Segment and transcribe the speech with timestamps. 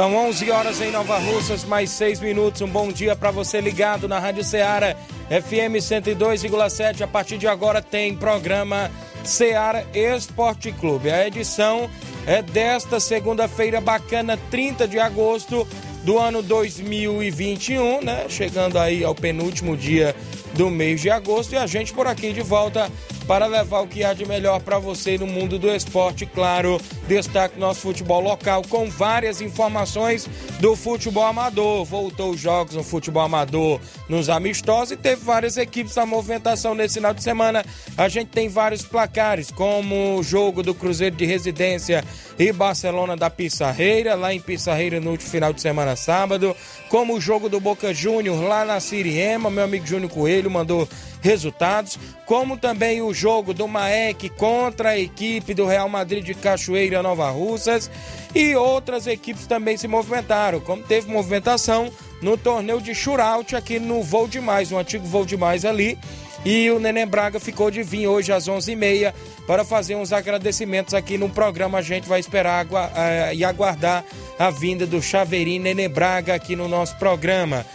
[0.00, 2.62] São 11 horas em Nova Russas, mais 6 minutos.
[2.62, 4.96] Um bom dia para você ligado na Rádio Ceará,
[5.28, 7.02] FM 102,7.
[7.02, 8.90] A partir de agora tem programa
[9.22, 11.10] Ceará Esporte Clube.
[11.10, 11.90] A edição
[12.26, 15.68] é desta segunda-feira bacana, 30 de agosto
[16.02, 18.24] do ano 2021, né?
[18.26, 20.16] Chegando aí ao penúltimo dia
[20.54, 22.90] do mês de agosto e a gente por aqui de volta
[23.26, 26.26] para levar o que há de melhor para você no mundo do esporte.
[26.26, 30.28] Claro, destaque nosso futebol local com várias informações
[30.58, 31.84] do futebol amador.
[31.84, 36.94] Voltou os jogos no futebol amador nos amistosos e teve várias equipes na movimentação nesse
[36.94, 37.64] final de semana.
[37.96, 42.02] A gente tem vários placares, como o jogo do Cruzeiro de Residência
[42.38, 46.56] e Barcelona da Pissarreira, lá em Pissarreira no último final de semana sábado,
[46.88, 50.88] como o jogo do Boca Júnior lá na Siriema, meu amigo Júnior Coelho mandou
[51.20, 57.02] resultados, como também o jogo do Maek contra a equipe do Real Madrid de Cachoeira
[57.02, 57.90] Nova Russas
[58.34, 61.90] e outras equipes também se movimentaram, como teve movimentação
[62.22, 65.98] no torneio de shootout aqui no Voo Demais, no antigo Voo Demais ali.
[66.44, 69.12] E o Neném Braga ficou de vir hoje às 11h30
[69.46, 71.78] para fazer uns agradecimentos aqui no programa.
[71.78, 74.04] A gente vai esperar uh, e aguardar
[74.38, 77.66] a vinda do Chaveirinho Neném Braga aqui no nosso programa.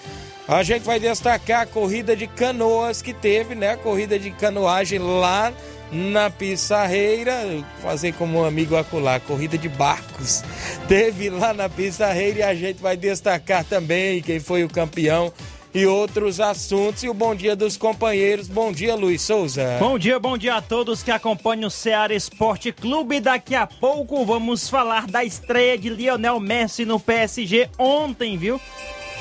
[0.48, 3.72] A gente vai destacar a corrida de canoas que teve, né?
[3.72, 5.52] A corrida de canoagem lá
[5.92, 7.34] na Pissarreira,
[7.82, 10.44] fazer como um amigo acolá, corrida de barcos.
[10.88, 15.34] Teve lá na Pissarreira e a gente vai destacar também quem foi o campeão
[15.74, 17.04] e outros assuntos.
[17.04, 18.48] E o bom dia dos companheiros.
[18.48, 19.78] Bom dia, Luiz Souza.
[19.80, 23.20] Bom dia, bom dia a todos que acompanham o Ceará Esporte Clube.
[23.20, 28.62] Daqui a pouco vamos falar da estreia de Lionel Messi no PSG ontem, viu?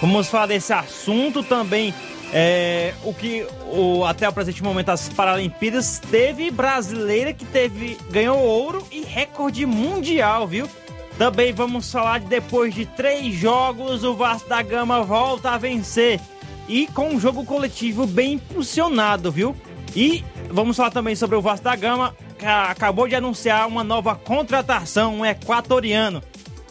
[0.01, 1.95] Vamos falar desse assunto também.
[2.33, 8.39] É, o que o, até o presente momento as Paralimpíadas teve brasileira que teve ganhou
[8.39, 10.69] ouro e recorde mundial, viu?
[11.17, 16.21] Também vamos falar de depois de três jogos o Vasco da Gama volta a vencer
[16.69, 19.55] e com um jogo coletivo bem impulsionado, viu?
[19.95, 24.17] E vamos falar também sobre o Vasco da Gama que acabou de anunciar uma nova
[24.17, 26.21] contratação, um equatoriano.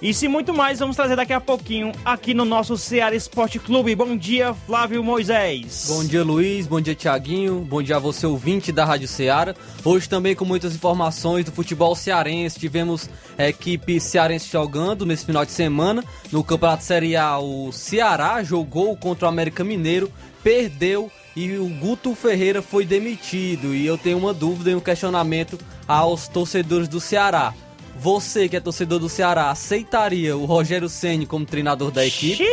[0.03, 3.95] Isso e muito mais vamos trazer daqui a pouquinho aqui no nosso Ceará Esporte Clube.
[3.95, 5.85] Bom dia, Flávio Moisés.
[5.87, 6.67] Bom dia, Luiz.
[6.67, 7.61] Bom dia, Tiaguinho.
[7.61, 9.55] Bom dia a você, ouvinte da Rádio Ceará.
[9.81, 12.59] Hoje também com muitas informações do futebol cearense.
[12.59, 16.03] Tivemos a equipe cearense jogando nesse final de semana.
[16.33, 20.11] No Campeonato Série A, o Ceará jogou contra o América Mineiro,
[20.43, 23.73] perdeu e o Guto Ferreira foi demitido.
[23.73, 27.53] E eu tenho uma dúvida e um questionamento aos torcedores do Ceará.
[27.95, 32.43] Você que é torcedor do Ceará, aceitaria o Rogério Ceni como treinador da equipe?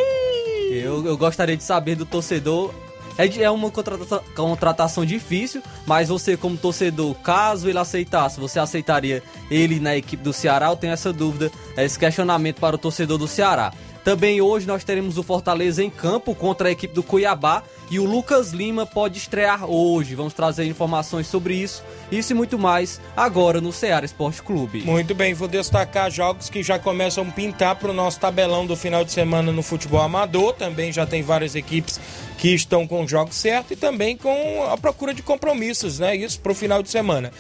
[0.71, 2.73] Eu, eu gostaria de saber do torcedor.
[3.19, 9.23] É, é uma contratação, contratação difícil, mas você como torcedor, caso ele aceitasse, você aceitaria
[9.51, 10.69] ele na equipe do Ceará?
[10.69, 13.73] Eu tenho essa dúvida, esse questionamento para o torcedor do Ceará.
[14.05, 18.05] Também hoje nós teremos o Fortaleza em campo contra a equipe do Cuiabá e o
[18.05, 20.15] Lucas Lima pode estrear hoje.
[20.15, 24.83] Vamos trazer informações sobre isso, isso e muito mais agora no Ceará Esporte Clube.
[24.83, 28.77] Muito bem, vou destacar jogos que já começam a pintar para o nosso tabelão do
[28.77, 30.55] final de semana no futebol amador.
[30.55, 32.01] Também já tem várias equipes
[32.39, 36.17] que estão com o jogo certo e também com a procura de compromissos, né?
[36.17, 37.31] Isso para o final de semana.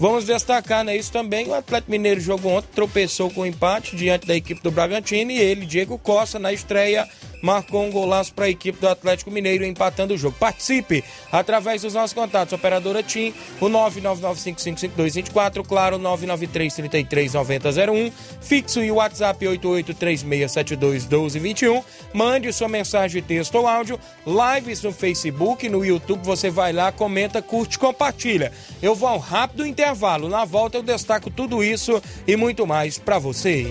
[0.00, 1.48] Vamos destacar né, isso também.
[1.48, 5.38] O Atlético Mineiro jogou ontem, tropeçou com o empate diante da equipe do Bragantino e
[5.38, 7.06] ele, Diego Costa, na estreia,
[7.42, 10.34] marcou um golaço para a equipe do Atlético Mineiro empatando o jogo.
[10.40, 12.54] Participe através dos nossos contatos.
[12.54, 18.10] Operadora TIM, o 999555224, claro, 993339001,
[18.40, 21.84] fixo e WhatsApp 8836721221.
[22.14, 27.42] Mande sua mensagem texto ou áudio, lives no Facebook, no YouTube, você vai lá, comenta,
[27.42, 28.50] curte, compartilha.
[28.80, 30.30] Eu vou ao rápido intervalo.
[30.30, 33.70] Na volta eu destaco tudo isso e muito mais para você.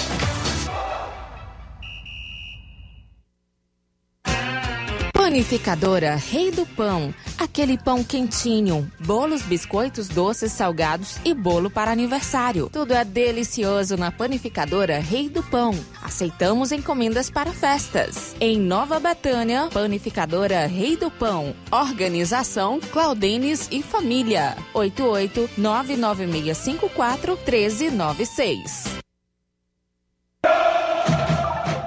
[5.31, 7.13] Panificadora Rei do Pão.
[7.37, 12.69] Aquele pão quentinho, bolos, biscoitos, doces, salgados e bolo para aniversário.
[12.69, 15.73] Tudo é delicioso na Panificadora Rei do Pão.
[16.03, 18.35] Aceitamos encomendas para festas.
[18.41, 21.55] Em Nova Betânia, Panificadora Rei do Pão.
[21.71, 24.57] Organização Claudines e Família.
[24.73, 28.99] 88 99654 1396.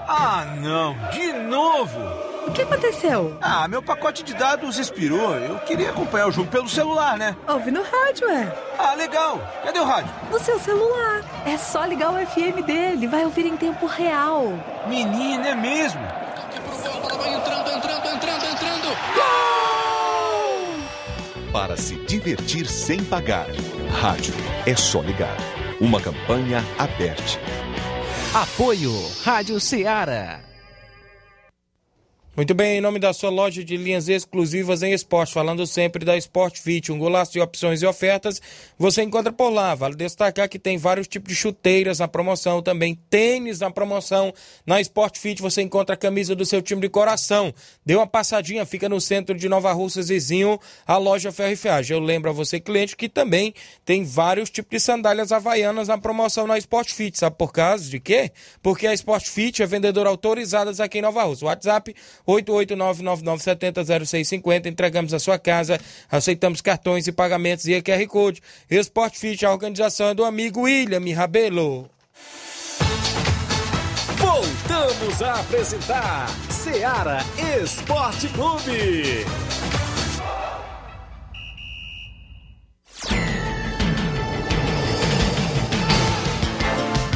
[0.08, 2.13] Ah, não, de novo!
[2.46, 3.36] O que aconteceu?
[3.40, 5.34] Ah, meu pacote de dados expirou.
[5.36, 7.34] Eu queria acompanhar o jogo pelo celular, né?
[7.48, 8.52] Ouve no rádio, é.
[8.78, 9.40] Ah, legal.
[9.64, 10.10] Cadê o rádio?
[10.30, 11.22] No seu celular.
[11.46, 13.06] É só ligar o FM dele.
[13.06, 14.52] Vai ouvir em tempo real.
[14.86, 16.00] Menina, é mesmo?
[16.00, 18.96] Vai entrando, entrando, entrando, entrando.
[19.14, 20.74] Gol!
[21.52, 23.46] Para se divertir sem pagar.
[24.00, 24.34] Rádio
[24.66, 25.36] é só ligar.
[25.80, 27.22] Uma campanha aberta.
[28.34, 28.92] Apoio
[29.24, 30.40] Rádio Ceará.
[32.36, 36.16] Muito bem, em nome da sua loja de linhas exclusivas em esporte, falando sempre da
[36.16, 38.42] Sport Fit, um golaço de opções e ofertas,
[38.76, 39.72] você encontra por lá.
[39.76, 44.34] Vale destacar que tem vários tipos de chuteiras na promoção, também tênis na promoção.
[44.66, 47.54] Na Sport Fit você encontra a camisa do seu time de coração.
[47.86, 51.96] Dê uma passadinha, fica no centro de Nova Russas, vizinho, a loja Ferro e Ferragem.
[51.96, 53.54] Eu lembro a você, cliente, que também
[53.84, 57.16] tem vários tipos de sandálias havaianas na promoção na Sport Fit.
[57.16, 58.32] Sabe por causa de quê?
[58.60, 61.42] Porque a Sport Fit é vendedora autorizada aqui em Nova Russas.
[61.42, 61.94] WhatsApp
[62.26, 64.66] 88999700650.
[64.66, 65.80] Entregamos a sua casa,
[66.10, 68.42] aceitamos cartões e pagamentos e QR Code.
[68.70, 71.90] Esporte Fit, a organização é do amigo William Rabelo.
[74.16, 77.18] Voltamos a apresentar Seara
[77.62, 79.24] Esporte Clube.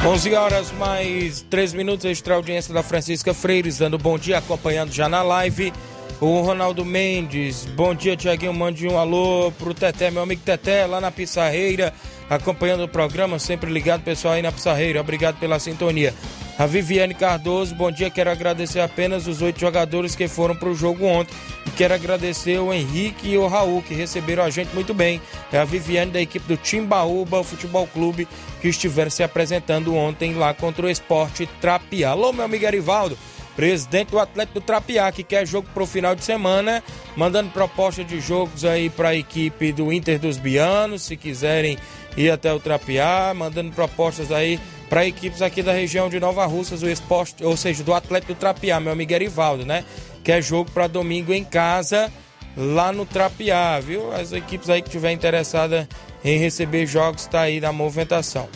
[0.05, 5.09] 11 horas mais 3 minutos, extra audiência da Francisca Freires, dando bom dia, acompanhando já
[5.09, 5.73] na live.
[6.21, 8.53] O Ronaldo Mendes, bom dia, Tiaguinho.
[8.53, 11.93] Mande um alô pro Teté, meu amigo Teté, lá na Pissarreira,
[12.29, 15.01] acompanhando o programa, sempre ligado, pessoal, aí na Pissarreira.
[15.01, 16.13] Obrigado pela sintonia.
[16.57, 18.09] A Viviane Cardoso, bom dia.
[18.09, 21.33] Quero agradecer apenas os oito jogadores que foram para o jogo ontem.
[21.65, 25.21] E quero agradecer o Henrique e o Raul, que receberam a gente muito bem.
[25.53, 28.27] É a Viviane da equipe do Timbaúba Futebol Clube,
[28.61, 32.09] que estiveram se apresentando ontem lá contra o Esporte Trapiá.
[32.09, 33.17] Alô, meu amigo Arivaldo
[33.59, 36.81] presidente do Atlético do Trapiá, que quer jogo para o final de semana,
[37.13, 41.77] mandando proposta de jogos aí para a equipe do Inter dos Bianos, se quiserem
[42.17, 44.59] ir até o Trapiá, mandando propostas aí
[44.89, 48.39] para equipes aqui da região de Nova Russas, o esporte, ou seja, do Atlético do
[48.39, 49.85] Trapiá, meu amigo Erivaldo, né?
[50.23, 52.11] Quer jogo para domingo em casa,
[52.57, 54.11] lá no Trapiá, viu?
[54.11, 55.87] As equipes aí que tiver interessada
[56.23, 58.49] em receber jogos, está aí na movimentação.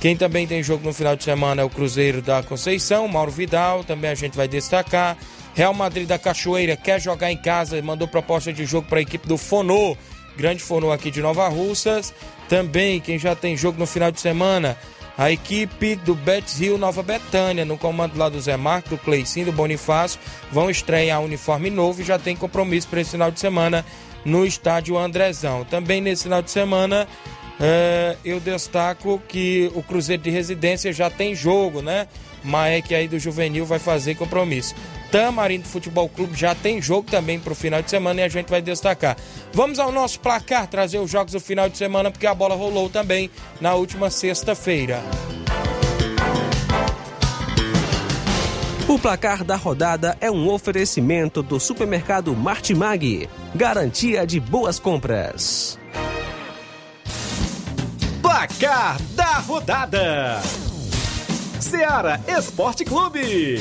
[0.00, 3.84] Quem também tem jogo no final de semana é o Cruzeiro da Conceição, Mauro Vidal,
[3.84, 5.16] também a gente vai destacar.
[5.54, 9.26] Real Madrid da Cachoeira quer jogar em casa, mandou proposta de jogo para a equipe
[9.28, 9.96] do Fonô,
[10.36, 12.14] grande Fonô aqui de Nova Russas.
[12.50, 14.76] Também quem já tem jogo no final de semana,
[15.16, 19.46] a equipe do Betis Rio Nova Betânia, no comando lá do Zé Marco, do Cleicinho,
[19.46, 20.18] do Bonifácio,
[20.50, 23.86] vão estrear uniforme novo e já tem compromisso para esse final de semana
[24.24, 25.64] no estádio Andrezão.
[25.64, 27.06] Também nesse final de semana
[27.60, 32.08] é, eu destaco que o Cruzeiro de Residência já tem jogo, né?
[32.42, 34.74] Maek aí do Juvenil vai fazer compromisso.
[35.10, 38.48] Tamarindo Futebol Clube já tem jogo também para o final de semana e a gente
[38.48, 39.16] vai destacar.
[39.52, 42.88] Vamos ao nosso placar, trazer os jogos do final de semana, porque a bola rolou
[42.88, 45.02] também na última sexta-feira.
[48.88, 53.28] O placar da rodada é um oferecimento do supermercado Martimag.
[53.54, 55.78] Garantia de boas compras.
[58.20, 60.40] Placar da rodada:
[61.60, 63.60] Seara Esporte Clube.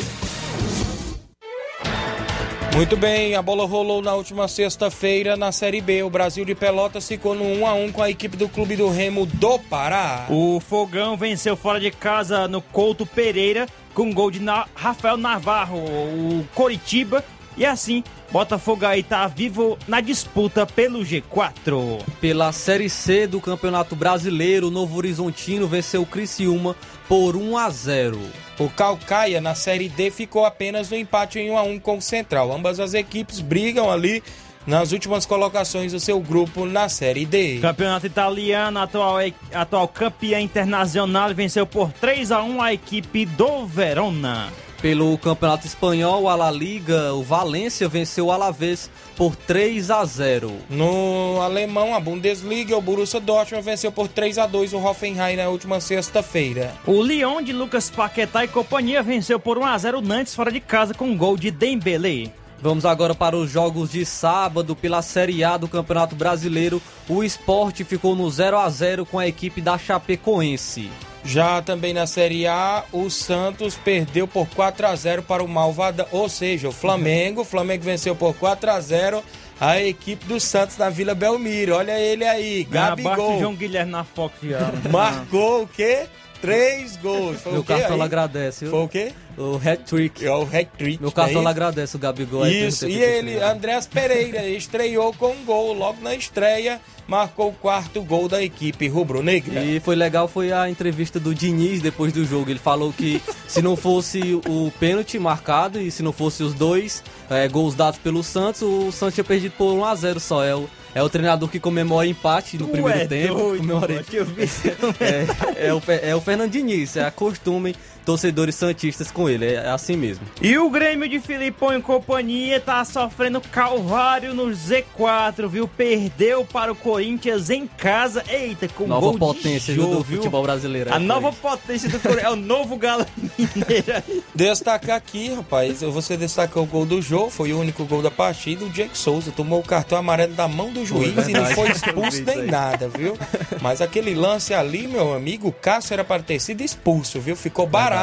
[2.76, 6.04] Muito bem, a bola rolou na última sexta-feira na Série B.
[6.04, 8.90] O Brasil de Pelotas ficou no 1 a 1 com a equipe do Clube do
[8.90, 10.26] Remo do Pará.
[10.30, 14.40] O Fogão venceu fora de casa no Couto Pereira com gol de
[14.76, 17.24] Rafael Navarro, o Coritiba,
[17.58, 22.00] e assim Botafogo aí tá vivo na disputa pelo G4.
[22.22, 26.76] Pela Série C do Campeonato Brasileiro, o Novo Horizontino venceu o Criciúma
[27.10, 28.22] por 1 a 0.
[28.60, 32.02] O Calcaia na Série D ficou apenas no empate em 1 a 1 com o
[32.02, 32.54] Central.
[32.54, 34.24] Ambas as equipes brigam ali
[34.68, 37.60] nas últimas colocações do seu grupo na Série D.
[37.62, 39.16] Campeonato italiano, atual,
[39.52, 44.69] atual campeã internacional, venceu por 3 a 1 a equipe do Verona.
[44.82, 50.54] Pelo Campeonato Espanhol, a La Liga, o Valência venceu o Alavés por 3 a 0.
[50.70, 55.50] No alemão, a Bundesliga, o Borussia Dortmund venceu por 3 a 2 o Hoffenheim na
[55.50, 56.74] última sexta-feira.
[56.88, 60.50] O Lyon de Lucas Paquetá e companhia venceu por 1 a 0 o Nantes fora
[60.50, 62.32] de casa com um gol de Dembélé.
[62.62, 66.82] Vamos agora para os jogos de sábado pela Série A do Campeonato Brasileiro.
[67.10, 70.90] O esporte ficou no 0 a 0 com a equipe da Chapecoense.
[71.30, 76.08] Já também na Série A, o Santos perdeu por 4 a 0 para o Malvada,
[76.12, 77.42] ou seja, o Flamengo.
[77.42, 79.24] O Flamengo venceu por 4 a 0
[79.62, 81.76] a equipe do Santos na Vila Belmiro.
[81.76, 83.40] Olha ele aí, Gabigol.
[83.40, 84.72] João Guilherme na Fox já.
[84.90, 86.08] Marcou o quê?
[86.42, 87.42] Três gols.
[87.42, 88.66] Foi Meu cartão agradece.
[88.66, 88.72] viu?
[88.72, 89.12] Foi o quê?
[89.38, 90.26] O hat-trick.
[90.26, 91.00] É o hat-trick.
[91.00, 92.44] Meu cartão é agradece o Gabigol.
[92.44, 93.40] aí Isso, e ele.
[93.40, 95.74] Andrés Pereira, estreou com um gol.
[95.74, 99.64] Logo na estreia, marcou o quarto gol da equipe rubro-negra.
[99.64, 102.52] E foi legal, foi a entrevista do Diniz depois do jogo.
[102.52, 107.04] Ele falou que se não fosse o pênalti marcado e se não fosse os dois
[107.30, 110.44] é, gols dados pelo Santos, o Santos tinha perdido por 1 a 0 só.
[110.44, 113.34] É o, é o treinador que comemora empate no Tu primeiro é tempo.
[113.34, 114.44] doido, comemora- mano, que eu vi.
[115.02, 117.74] é, é o, é o Fernando Diniz, é acostumem
[118.10, 120.26] torcedores santistas com ele, é assim mesmo.
[120.42, 125.68] E o Grêmio de Filipão e companhia tá sofrendo calvário no Z4, viu?
[125.68, 128.24] Perdeu para o Corinthians em casa.
[128.28, 130.18] Eita, com Nova gol potência de Jô, do viu?
[130.18, 130.92] futebol brasileiro.
[130.92, 131.52] A é, nova foi.
[131.52, 133.06] potência do Corinthians é o novo Galo
[133.38, 134.24] Mineiro.
[134.34, 138.66] Destacar aqui, rapaz, você destacou o gol do jogo, foi o único gol da partida.
[138.66, 142.24] O Jake Souza tomou o cartão amarelo da mão do juiz e não foi expulso
[142.24, 142.50] nem aí.
[142.50, 143.16] nada, viu?
[143.62, 147.36] Mas aquele lance ali, meu amigo, o Cássio era para ter sido expulso, viu?
[147.36, 147.99] Ficou barato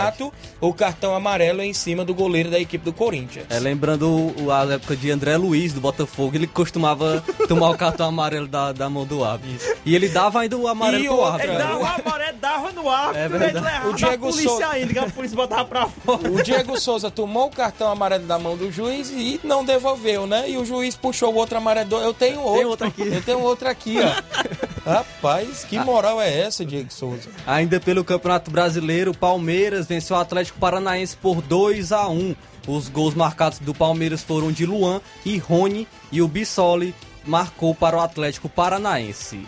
[0.61, 3.47] o cartão amarelo em cima do goleiro da equipe do Corinthians.
[3.51, 8.47] É, lembrando a época de André Luiz, do Botafogo, ele costumava tomar o cartão amarelo
[8.47, 9.77] da, da mão do árbitro.
[9.85, 11.53] E ele dava ainda o amarelo E pro árbitro.
[11.53, 14.93] Ele dava o amarelo, dava no árbitro, É ele O Diego a polícia Souza- ainda,
[14.93, 16.31] que a polícia botava pra fora.
[16.31, 20.49] O Diego Souza tomou o cartão amarelo da mão do juiz e não devolveu, né?
[20.51, 21.97] E o juiz puxou o outro amarelo.
[21.97, 22.69] Eu tenho outro.
[22.69, 23.03] outro aqui.
[23.03, 24.66] Eu tenho outro aqui, ó.
[24.87, 27.29] Rapaz, que moral é essa, Diego Souza?
[27.45, 32.37] Ainda pelo Campeonato Brasileiro, o Palmeiras venceu o Atlético Paranaense por 2 a 1
[32.69, 37.97] Os gols marcados do Palmeiras foram de Luan e Rony, e o Bissoli marcou para
[37.97, 39.41] o Atlético Paranaense.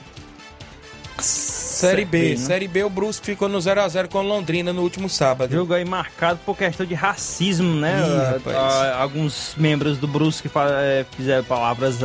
[1.20, 2.30] Série B.
[2.30, 2.36] né?
[2.36, 5.52] Série B, o Brusque ficou no 0x0 com Londrina no último sábado.
[5.52, 8.00] Jogo aí marcado por questão de racismo, né?
[8.00, 8.56] Ih, Ah, rapaz.
[8.56, 11.98] ah, alguns membros do Brusque eh, fizeram palavras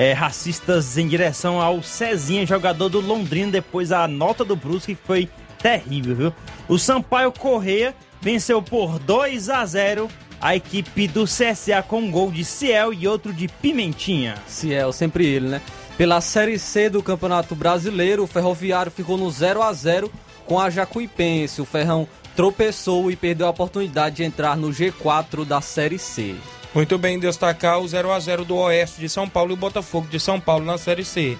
[0.00, 3.52] eh, racistas em direção ao Cezinha, jogador do Londrina.
[3.52, 5.28] Depois a nota do Brusque foi
[5.62, 6.34] terrível, viu?
[6.66, 10.08] O Sampaio Correia venceu por 2 a 0
[10.40, 14.36] a equipe do CSA com um gol de Ciel e outro de Pimentinha.
[14.46, 15.60] Ciel, sempre ele, né?
[15.98, 20.10] Pela Série C do Campeonato Brasileiro, o Ferroviário ficou no 0 a 0
[20.46, 21.60] com a Jacuipense.
[21.60, 26.36] O Ferrão tropeçou e perdeu a oportunidade de entrar no G4 da Série C.
[26.72, 30.40] Muito bem destacar o 0x0 do Oeste de São Paulo e o Botafogo de São
[30.40, 31.36] Paulo na Série C.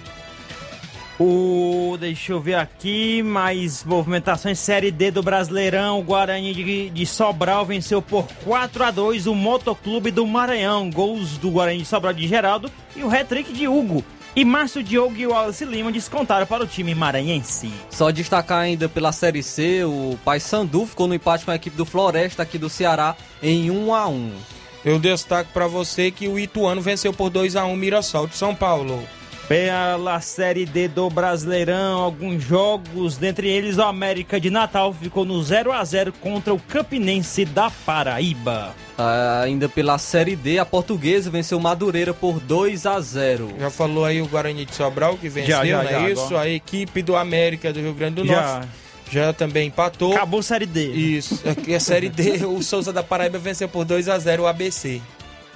[1.17, 4.59] O, deixa eu ver aqui, mais movimentações.
[4.59, 5.99] Série D do Brasileirão.
[5.99, 10.89] O Guarani de, de Sobral venceu por 4 a 2 o Motoclube do Maranhão.
[10.89, 14.03] Gols do Guarani de Sobral de Geraldo e o hat-trick de Hugo.
[14.35, 17.71] E Márcio Diogo e o Wallace Lima descontaram para o time maranhense.
[17.89, 21.85] Só destacar ainda pela Série C, o Paysandu ficou no empate com a equipe do
[21.85, 24.31] Floresta aqui do Ceará em 1 a 1
[24.83, 29.03] Eu destaco para você que o Ituano venceu por 2x1 o Mirassol de São Paulo.
[29.47, 35.43] Pela Série D do Brasileirão, alguns jogos, dentre eles o América de Natal ficou no
[35.43, 38.73] 0 a 0 contra o Campinense da Paraíba.
[38.97, 43.69] Ah, ainda pela Série D, a Portuguesa venceu o Madureira por 2 a 0 Já
[43.69, 46.25] falou aí o Guarani de Sobral que venceu, Já, já, não já, é isso?
[46.27, 46.41] agora.
[46.41, 48.41] A equipe do América do Rio Grande do Já.
[48.41, 48.80] Norte
[49.11, 50.13] já também empatou.
[50.13, 50.91] Acabou a Série D.
[50.91, 55.01] Isso, aqui a Série D, o Souza da Paraíba venceu por 2x0 o ABC.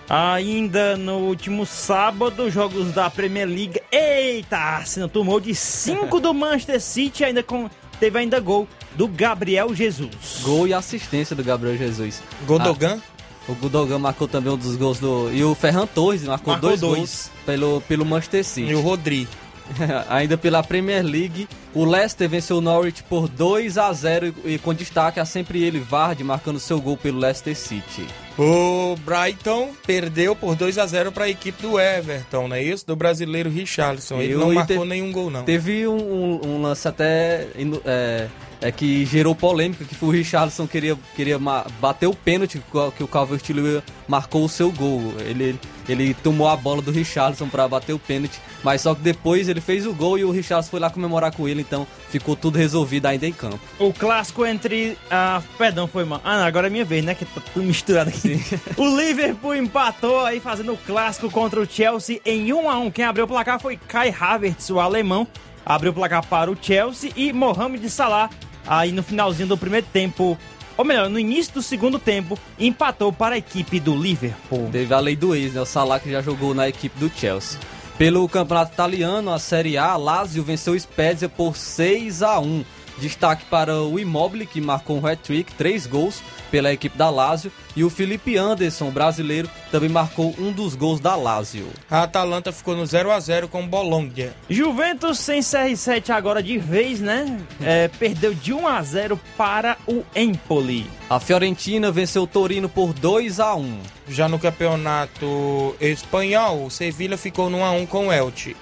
[0.08, 3.82] Ainda no último sábado, jogos da Premier League.
[3.92, 7.70] Eita, Arsenal tomou de 5 do Manchester City, ainda com
[8.00, 10.42] teve ainda gol do Gabriel Jesus.
[10.44, 12.22] Gol e assistência do Gabriel Jesus.
[12.46, 13.00] Godogan?
[13.02, 13.16] Ah,
[13.48, 15.32] o Gudogan marcou também um dos gols do.
[15.32, 16.98] E o Ferran Torres marcou, Marcou dois, dois.
[16.98, 18.72] gols pelo, pelo Manchester City.
[18.72, 19.28] E o Rodri.
[20.10, 24.74] Ainda pela Premier League, o Leicester venceu o Norwich por 2 a 0 e, com
[24.74, 28.06] destaque a sempre ele, Vardy, marcando seu gol pelo Leicester City.
[28.38, 32.86] O Brighton perdeu por 2x0 para a equipe do Everton, não é isso?
[32.86, 34.22] Do brasileiro Richarlison.
[34.22, 35.44] Ele não marcou nenhum gol, não.
[35.44, 37.48] Teve um, um- um lance até
[37.86, 38.28] é,
[38.68, 41.38] é que gerou polêmica, que foi o Richarlison queria, queria
[41.80, 42.60] bater o pênalti
[42.98, 45.14] que o- Calvert-Lewin marcou o seu gol.
[45.20, 49.48] Ele, ele tomou a bola do Richarlison para bater o pênalti, mas só que depois
[49.48, 52.58] ele fez o gol e o Richarlison foi lá comemorar com ele, então ficou tudo
[52.58, 53.60] resolvido ainda em campo.
[53.78, 54.98] O clássico entre.
[55.12, 56.20] Ah, perdão, foi mal.
[56.24, 57.14] Ah, não, agora é minha vez, né?
[57.14, 58.42] Que tá tudo misturado aqui.
[58.78, 63.06] o Liverpool empatou aí fazendo o clássico contra o Chelsea em 1 a 1 Quem
[63.06, 65.28] abriu o placar foi Kai Havertz, o alemão.
[65.66, 68.30] Abriu o placar para o Chelsea e Mohamed Salah,
[68.68, 70.38] aí no finalzinho do primeiro tempo,
[70.78, 74.70] ou melhor, no início do segundo tempo, empatou para a equipe do Liverpool.
[74.72, 75.62] Teve a lei do ex, né?
[75.62, 77.60] O Salah que já jogou na equipe do Chelsea.
[77.98, 82.66] Pelo campeonato italiano, a Série A, Lazio venceu o Spezia por 6 a 1
[82.98, 87.52] Destaque para o Immobile, que marcou um hat-trick, três gols pela equipe da Lazio.
[87.76, 91.68] E o Felipe Anderson, brasileiro, também marcou um dos gols da Lazio.
[91.92, 94.34] A Atalanta ficou no 0 a 0 com o Bologna.
[94.50, 97.38] Juventus sem CR7 agora de vez, né?
[97.62, 100.90] É, perdeu de 1 a 0 para o Empoli.
[101.10, 107.18] A Fiorentina venceu o Torino por 2 a 1 Já no campeonato espanhol, o Sevilha
[107.18, 108.56] ficou no 1 a 1 com o Elche.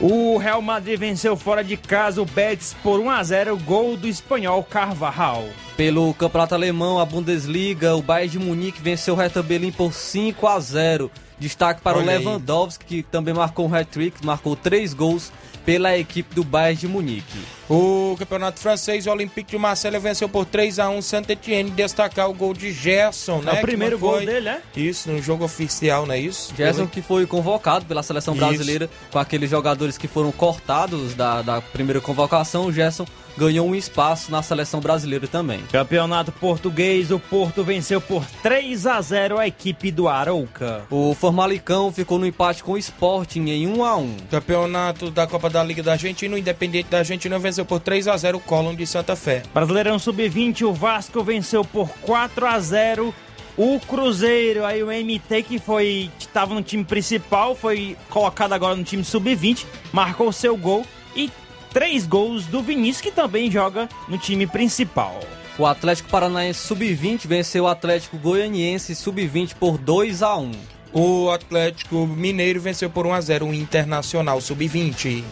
[0.00, 4.08] O Real Madrid venceu fora de casa o Betis por 1 a 0, gol do
[4.08, 5.44] espanhol Carvajal.
[5.76, 10.46] Pelo campeonato alemão, a Bundesliga, o Bayern de Munique venceu o Hertha Berlim por 5
[10.46, 11.10] a 0.
[11.38, 15.30] Destaque para Olha o Lewandowski, que também marcou um hat-trick, marcou três gols
[15.64, 17.38] pela equipe do Bayern de Munique.
[17.68, 22.34] O campeonato francês, o Olympique de Marseille venceu por 3 a 1 Saint-Etienne, destacar o
[22.34, 23.52] gol de Gerson, né?
[23.52, 24.60] É o que primeiro gol dele, né?
[24.76, 26.52] Isso, no jogo oficial, não é isso?
[26.56, 28.44] Gerson que foi convocado pela seleção Isso.
[28.44, 32.66] brasileira com aqueles jogadores que foram cortados da, da primeira convocação.
[32.66, 35.60] O Gerson ganhou um espaço na seleção brasileira também.
[35.72, 40.82] Campeonato português, o Porto venceu por 3 a 0 a equipe do Arouca.
[40.90, 45.48] O Formalicão ficou no empate com o Sporting em 1 a 1 Campeonato da Copa
[45.48, 48.74] da Liga da Argentina, o Independente da Argentina venceu por 3 a 0 o Colón
[48.74, 49.42] de Santa Fé.
[49.52, 53.14] Brasileirão Sub-20, o Vasco venceu por 4 a 0
[53.56, 58.84] o Cruzeiro, aí o MT que foi estava no time principal, foi colocado agora no
[58.84, 61.30] time Sub-20, marcou seu gol e
[61.72, 65.18] três gols do Vinícius que também joga no time principal.
[65.58, 70.52] O Atlético Paranaense Sub-20 venceu o Atlético Goianiense Sub-20 por 2 a 1
[70.92, 75.22] O Atlético Mineiro venceu por 1 a 0 o Internacional Sub-20.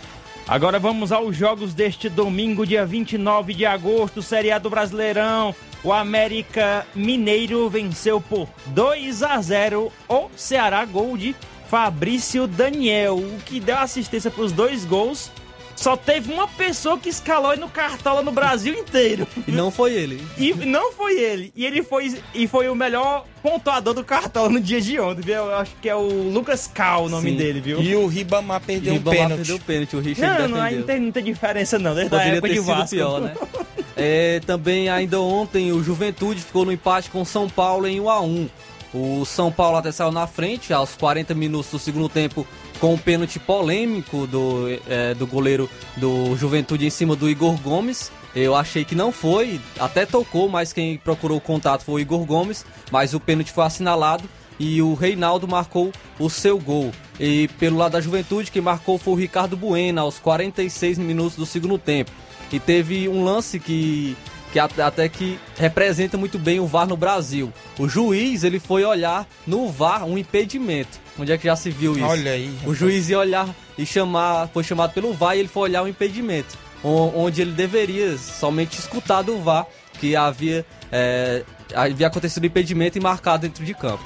[0.47, 5.55] Agora vamos aos jogos deste domingo, dia 29 de agosto, Série A do Brasileirão.
[5.85, 11.37] O América Mineiro venceu por 2 a 0 o Ceará, gol de
[11.69, 15.31] Fabrício Daniel, o que deu assistência para os dois gols.
[15.79, 19.29] Só teve uma pessoa que escalou aí no Cartola no Brasil inteiro.
[19.47, 20.21] E não foi ele.
[20.37, 21.53] E não foi ele.
[21.55, 25.37] E ele foi, e foi o melhor pontuador do Cartola no dia de ontem, viu?
[25.37, 27.37] Eu acho que é o Lucas Cal o nome Sim.
[27.37, 27.81] dele, viu?
[27.81, 29.37] E o Ribamar perdeu um Ribamar pênalti.
[29.37, 31.01] perdeu o pênalti, o Richard Não, não, aí defendeu.
[31.03, 32.97] não tem diferença não, desde a Poderia época ter de sido Vasco.
[32.97, 33.35] pior, né?
[34.01, 38.09] É, também ainda ontem o Juventude ficou no empate com o São Paulo em 1
[38.11, 38.49] a 1
[38.95, 42.47] O São Paulo até saiu na frente aos 40 minutos do segundo tempo
[42.81, 48.11] com um pênalti polêmico do, é, do goleiro do Juventude em cima do Igor Gomes.
[48.35, 52.25] Eu achei que não foi, até tocou, mas quem procurou o contato foi o Igor
[52.25, 56.93] Gomes, mas o pênalti foi assinalado e o Reinaldo marcou o seu gol.
[57.19, 61.47] E pelo lado da Juventude, quem marcou foi o Ricardo Bueno aos 46 minutos do
[61.47, 62.11] segundo tempo.
[62.53, 64.17] E teve um lance que,
[64.53, 67.53] que at- até que representa muito bem o VAR no Brasil.
[67.79, 70.99] O juiz ele foi olhar no VAR um impedimento.
[71.19, 72.05] Onde é que já se viu isso?
[72.05, 72.57] Olha aí.
[72.65, 75.89] O juiz ia olhar e chamar, foi chamado pelo VAR e ele foi olhar o
[75.89, 79.67] impedimento, onde ele deveria somente escutar do VAR
[80.01, 81.43] que havia, é,
[81.75, 84.05] havia acontecido o impedimento e marcado dentro de campo.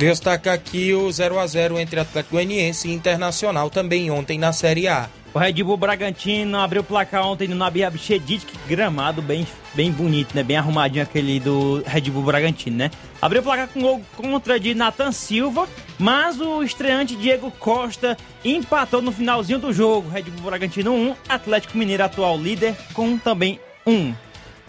[0.00, 4.88] Destacar aqui o 0 a 0 entre Atlético Goianiense e Internacional também ontem na Série
[4.88, 5.10] A.
[5.34, 9.92] O Red Bull Bragantino abriu o placar ontem no Nabi Abchedid, que gramado bem, bem
[9.92, 10.42] bonito, né?
[10.42, 12.90] Bem arrumadinho aquele do Red Bull Bragantino, né?
[13.20, 19.02] Abriu o placar com gol contra de Nathan Silva, mas o estreante Diego Costa empatou
[19.02, 20.08] no finalzinho do jogo.
[20.08, 24.14] Red Bull Bragantino 1, Atlético Mineiro atual líder com também 1.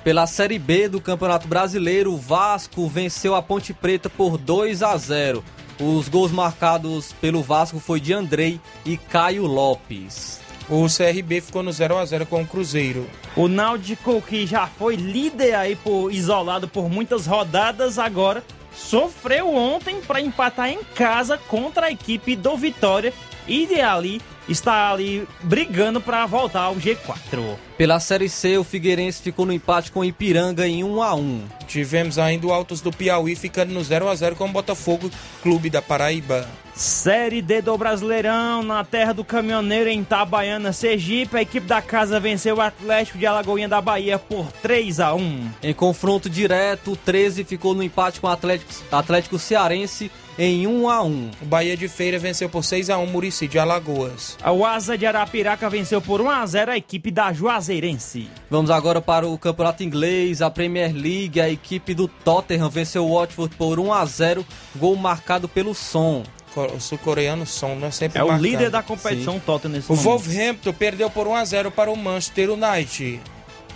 [0.03, 4.97] Pela Série B do Campeonato Brasileiro, o Vasco venceu a Ponte Preta por 2 a
[4.97, 5.43] 0.
[5.79, 10.39] Os gols marcados pelo Vasco foi de Andrei e Caio Lopes.
[10.67, 13.07] O CRB ficou no 0 a 0 com o Cruzeiro.
[13.35, 20.01] O Náutico, que já foi líder aí por isolado por muitas rodadas, agora sofreu ontem
[20.01, 23.13] para empatar em casa contra a equipe do Vitória
[23.47, 27.57] e de ali está ali brigando para voltar ao G4.
[27.81, 31.41] Pela Série C, o Figueirense ficou no empate com o Ipiranga em 1 a 1
[31.65, 35.09] Tivemos ainda o Altos do Piauí ficando no 0 a 0 com o Botafogo
[35.41, 36.47] Clube da Paraíba.
[36.75, 42.19] Série D do Brasileirão, na terra do caminhoneiro em Itabaiana, Sergipe, a equipe da casa
[42.19, 46.95] venceu o Atlético de Alagoinha da Bahia por 3 a 1 Em confronto direto, o
[46.95, 51.75] 13 ficou no empate com o Atlético, Atlético Cearense em 1 a 1 O Bahia
[51.75, 54.37] de Feira venceu por 6 a 1 Murici de Alagoas.
[54.43, 57.31] O Asa de Arapiraca venceu por 1 a 0 a equipe da
[57.71, 58.27] Juazeirense.
[58.49, 63.15] Vamos agora para o Campeonato Inglês, a Premier League, a equipe do Tottenham venceu o
[63.17, 66.23] Watford por 1 a 0 gol marcado pelo Son.
[66.53, 67.89] O sul-coreano Son, né?
[67.91, 68.43] Sempre É o marcando.
[68.43, 70.03] líder da competição Tottenham nesse O momento.
[70.03, 73.21] Wolverhampton perdeu por 1 a 0 para o Manchester United.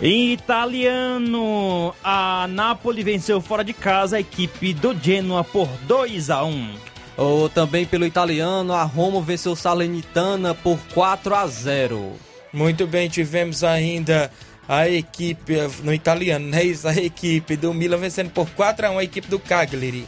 [0.02, 6.44] Em italiano, a Napoli venceu fora de casa a equipe do Genoa por 2 a
[6.44, 6.74] 1
[7.16, 12.12] Ou também pelo italiano, a Roma venceu o Salernitana por 4 a 0
[12.56, 14.30] Muito bem, tivemos ainda
[14.66, 15.52] a equipe,
[15.84, 16.64] no italiano, né?
[16.64, 20.06] Isso, a equipe do Milan vencendo por 4 a 1 a equipe do Cagliari.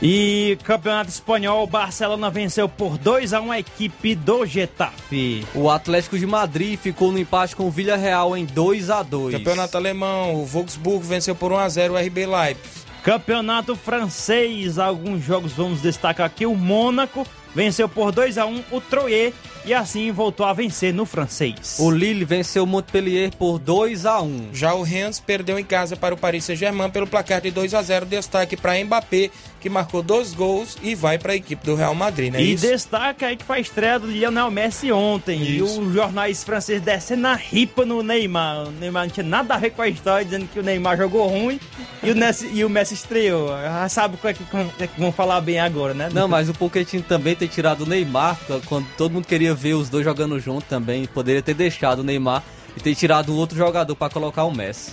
[0.00, 5.44] E campeonato espanhol, o Barcelona venceu por 2 a 1 a equipe do Getafe.
[5.52, 9.76] O Atlético de Madrid ficou no empate com o Villarreal em 2 a 2 Campeonato
[9.76, 12.84] alemão, o Wolfsburg venceu por 1 a 0 o RB Leipzig.
[13.02, 16.46] Campeonato francês, alguns jogos vamos destacar aqui.
[16.46, 19.32] O Mônaco venceu por 2 a 1 o Troyes
[19.64, 21.76] e assim voltou a vencer no francês.
[21.78, 25.96] O Lille venceu o Montpellier por 2 a 1 Já o Rennes perdeu em casa
[25.96, 29.30] para o Paris Saint-Germain pelo placar de 2 a 0 Destaque para Mbappé,
[29.64, 32.42] que marcou dois gols e vai para a equipe do Real Madrid, né?
[32.42, 32.66] E isso?
[32.66, 35.40] destaca aí que foi a estreia do Lionel Messi ontem.
[35.40, 35.80] E Isso.
[35.80, 38.68] os jornais franceses descendo a ripa no Neymar.
[38.68, 41.26] O Neymar não tinha nada a ver com a história, dizendo que o Neymar jogou
[41.26, 41.58] ruim
[42.02, 43.48] e o, Messi, e o Messi estreou.
[43.48, 46.10] Já sabe o que, é que, como é que vão falar bem agora, né?
[46.12, 49.88] Não, mas o Pochettino também ter tirado o Neymar, quando todo mundo queria ver os
[49.88, 52.42] dois jogando junto também, poderia ter deixado o Neymar
[52.76, 54.92] e ter tirado um outro jogador para colocar o Messi.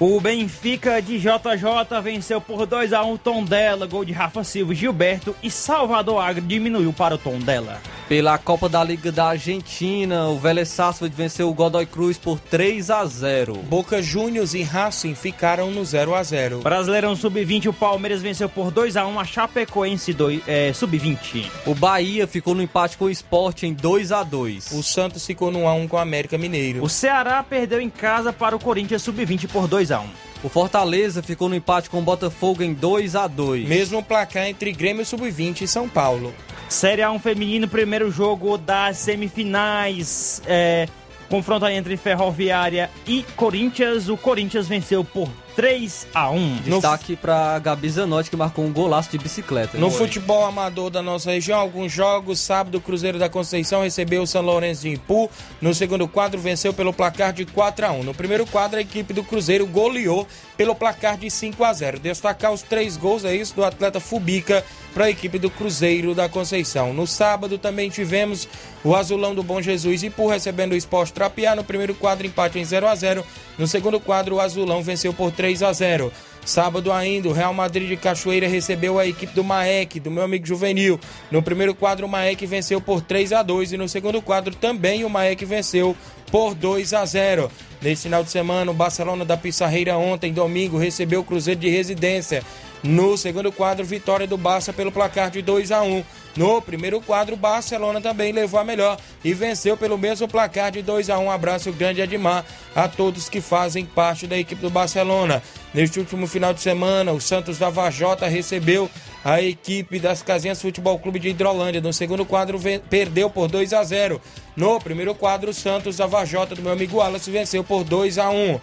[0.00, 4.76] O Benfica de JJ venceu por 2 a 1 Tondela, gol de Rafa Silva e
[4.76, 7.80] Gilberto e Salvador Agro diminuiu para o Tondela.
[8.08, 12.90] Pela Copa da Liga da Argentina, o Vélez Sarsfield venceu o Godoy Cruz por 3
[12.90, 13.56] a 0.
[13.64, 18.70] Boca Juniors e Racing ficaram no 0 a 0 Brasileirão Sub-20, o Palmeiras venceu por
[18.70, 21.50] 2 a 1 a Chapecoense é, Sub-20.
[21.66, 24.70] O Bahia ficou no empate com o Sport em 2 a 2.
[24.72, 26.82] O Santos ficou no 1 a 1 com o América Mineiro.
[26.84, 30.08] O Ceará perdeu em casa para o Corinthians Sub-20 por 2 a 1
[30.44, 33.68] O Fortaleza ficou no empate com o Botafogo em 2 a 2.
[33.68, 36.34] Mesmo placar entre Grêmio Sub-20 e São Paulo.
[36.68, 40.42] Série A1 feminino, primeiro jogo das semifinais.
[40.46, 40.86] É,
[41.28, 44.08] confronto entre Ferroviária e Corinthians.
[44.08, 49.10] O Corinthians venceu por 3 a 1 Destaque para Gabi Zanotti, que marcou um golaço
[49.10, 49.76] de bicicleta.
[49.76, 50.06] No Foi.
[50.06, 52.38] futebol amador da nossa região, alguns jogos.
[52.38, 55.28] Sábado, o Cruzeiro da Conceição recebeu o São Lourenço de Ipu.
[55.60, 59.12] No segundo quadro, venceu pelo placar de 4 a 1 No primeiro quadro, a equipe
[59.12, 63.54] do Cruzeiro goleou pelo placar de 5 a 0 Destacar os três gols, é isso,
[63.54, 66.92] do atleta Fubica para a equipe do Cruzeiro da Conceição.
[66.92, 68.48] No sábado, também tivemos
[68.82, 71.54] o Azulão do Bom Jesus Ipu recebendo o Esporte Trapiá.
[71.54, 73.24] No primeiro quadro, empate em 0 a 0
[73.56, 76.12] No segundo quadro, o Azulão venceu por 3 a 0
[76.48, 80.46] Sábado ainda, o Real Madrid de Cachoeira recebeu a equipe do Maek, do meu amigo
[80.46, 80.98] Juvenil.
[81.30, 85.04] No primeiro quadro, o Maek venceu por 3 a 2 e no segundo quadro também
[85.04, 85.94] o Maek venceu
[86.32, 87.50] por 2 a 0.
[87.82, 92.42] Nesse final de semana, o Barcelona da Pissarreira ontem, domingo, recebeu o Cruzeiro de Residência.
[92.82, 96.04] No segundo quadro, vitória do Barça pelo placar de 2 a 1.
[96.36, 100.80] No primeiro quadro, o Barcelona também levou a melhor e venceu pelo mesmo placar de
[100.82, 101.30] 2 a 1.
[101.30, 102.44] Abraço grande Edmar
[102.76, 105.42] a todos que fazem parte da equipe do Barcelona.
[105.74, 108.88] Neste último final de semana, o Santos da Vajota recebeu
[109.24, 111.80] a equipe das Casinhas Futebol Clube de Hidrolândia.
[111.80, 114.20] No segundo quadro, perdeu por 2 a 0.
[114.56, 118.30] No primeiro quadro, o Santos da Vajota do meu amigo Wallace venceu por 2 a
[118.30, 118.60] 1.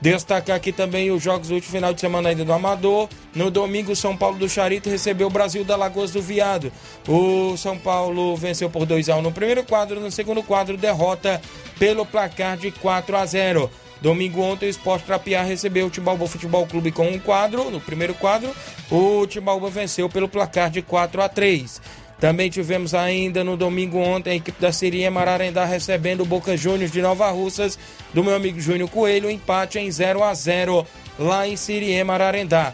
[0.00, 3.08] Destacar aqui também os jogos do último final de semana ainda do Amador.
[3.34, 6.70] No domingo, São Paulo do Charito recebeu o Brasil da Lagoas do Viado.
[7.08, 11.40] O São Paulo venceu por 2 a 1 no primeiro quadro, no segundo quadro, derrota
[11.78, 13.70] pelo placar de 4 a 0.
[14.00, 17.70] Domingo ontem, o Esporte Trapiá recebeu o Timbalba Futebol Clube com um quadro.
[17.70, 18.54] No primeiro quadro,
[18.90, 21.80] o Timbalba venceu pelo placar de 4 a 3.
[22.24, 26.90] Também tivemos ainda no domingo ontem a equipe da Sirinha Mararendá recebendo o Boca Juniors
[26.90, 27.78] de Nova Russas
[28.14, 30.86] do meu amigo Júnior Coelho, empate em 0 a 0
[31.18, 32.72] lá em Siriema Mararendá.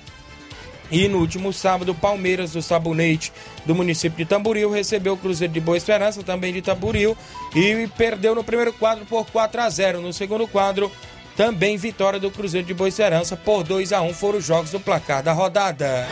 [0.89, 3.33] E no último sábado, Palmeiras do Sabonete
[3.67, 7.17] do município de Tamboril recebeu o Cruzeiro de Boa Esperança, também de Tamboril,
[7.53, 10.93] e perdeu no primeiro quadro por 4 a 0 No segundo quadro,
[11.37, 14.79] também vitória do Cruzeiro de Boa Esperança por 2 a 1 foram os jogos do
[14.79, 16.07] placar da rodada.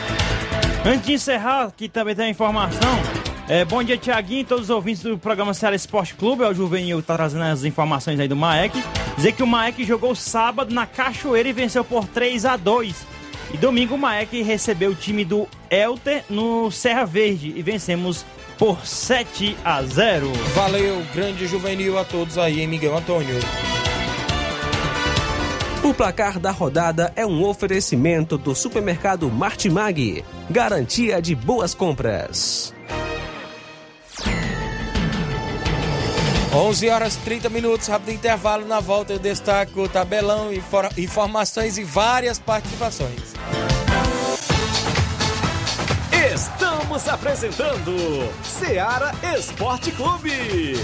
[0.85, 3.18] Antes de encerrar, aqui também tem a informação.
[3.49, 6.45] É, bom dia, Tiaguinho, e todos os ouvintes do programa Ceará Esporte Clube.
[6.45, 8.79] É o Juvenil que tá trazendo as informações aí do Maek.
[9.17, 13.07] Dizer que o Maek jogou sábado na Cachoeira e venceu por 3 a 2
[13.55, 18.27] E domingo o Maek recebeu o time do Elter no Serra Verde e vencemos
[18.59, 20.31] por 7 a 0.
[20.55, 23.39] Valeu, grande juvenil a todos aí, hein, Miguel Antônio.
[25.83, 30.23] O placar da rodada é um oferecimento do supermercado Martimag.
[30.51, 32.77] Garantia de boas compras.
[36.59, 38.67] 11 horas 30 minutos, rápido intervalo.
[38.67, 40.51] Na volta eu destaco o tabelão,
[40.97, 43.33] informações e várias participações.
[46.35, 47.95] Estamos apresentando
[48.43, 50.75] Seara Esporte Clube.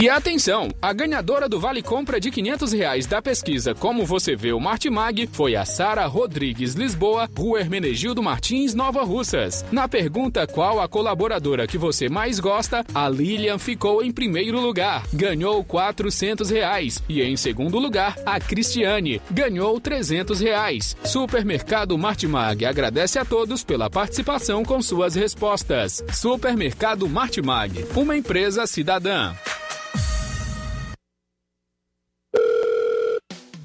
[0.00, 4.52] E atenção, a ganhadora do Vale Compra de 500 reais da pesquisa Como Você Vê
[4.52, 9.64] o Martimag foi a Sara Rodrigues Lisboa, Rua Hermenegildo Martins, Nova Russas.
[9.72, 15.04] Na pergunta qual a colaboradora que você mais gosta, a Lilian ficou em primeiro lugar,
[15.12, 17.02] ganhou 400 reais.
[17.08, 20.96] E em segundo lugar, a Cristiane, ganhou 300 reais.
[21.02, 26.04] Supermercado Martimag agradece a todos pela participação com suas respostas.
[26.12, 29.34] Supermercado Martimag, uma empresa cidadã.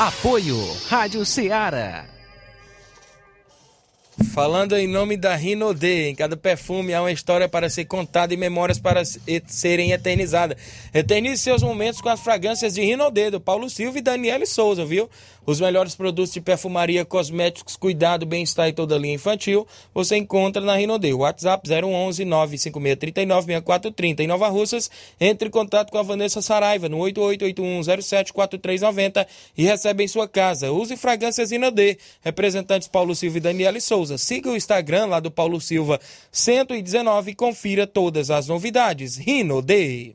[0.00, 0.56] Apoio
[0.88, 2.06] Rádio Ceará.
[4.32, 8.36] Falando em nome da Rinode, em cada perfume há uma história para ser contada e
[8.38, 9.02] memórias para
[9.46, 10.56] serem eternizadas.
[10.94, 15.10] Eternize seus momentos com as fragrâncias de Rinode, do Paulo Silva e Daniele Souza, viu?
[15.50, 20.76] Os melhores produtos de perfumaria, cosméticos, cuidado, bem-estar e toda linha infantil você encontra na
[20.76, 21.12] Rinode.
[21.12, 24.88] WhatsApp 011 95639 6430 em Nova Russas.
[25.20, 29.26] Entre em contato com a Vanessa Saraiva no 8881074390
[29.58, 30.70] e recebe em sua casa.
[30.70, 31.98] Use fragrâncias Rinode.
[32.20, 34.16] Representantes Paulo Silva e Daniele Souza.
[34.18, 35.98] Siga o Instagram lá do Paulo Silva
[36.30, 39.16] 119 e confira todas as novidades.
[39.16, 40.14] Rinode.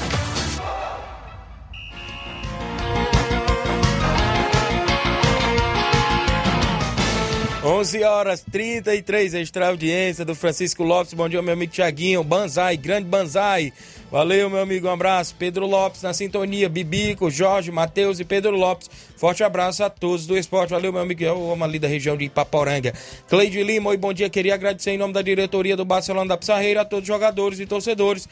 [7.63, 11.13] 11 horas 33, extra audiência do Francisco Lopes.
[11.13, 12.23] Bom dia, meu amigo Tiaguinho.
[12.23, 13.71] Banzai, grande Banzai.
[14.11, 14.87] Valeu, meu amigo.
[14.87, 15.35] Um abraço.
[15.37, 16.67] Pedro Lopes na sintonia.
[16.67, 18.89] Bibico, Jorge, Matheus e Pedro Lopes.
[19.15, 20.71] Forte abraço a todos do esporte.
[20.71, 21.23] Valeu, meu amigo.
[21.23, 22.95] Eu amo ali da região de Ipaporanga.
[23.29, 24.27] Cleide Lima, oi, bom dia.
[24.27, 27.67] Queria agradecer em nome da diretoria do Barcelona da Pissarreira a todos os jogadores e
[27.67, 28.27] torcedores.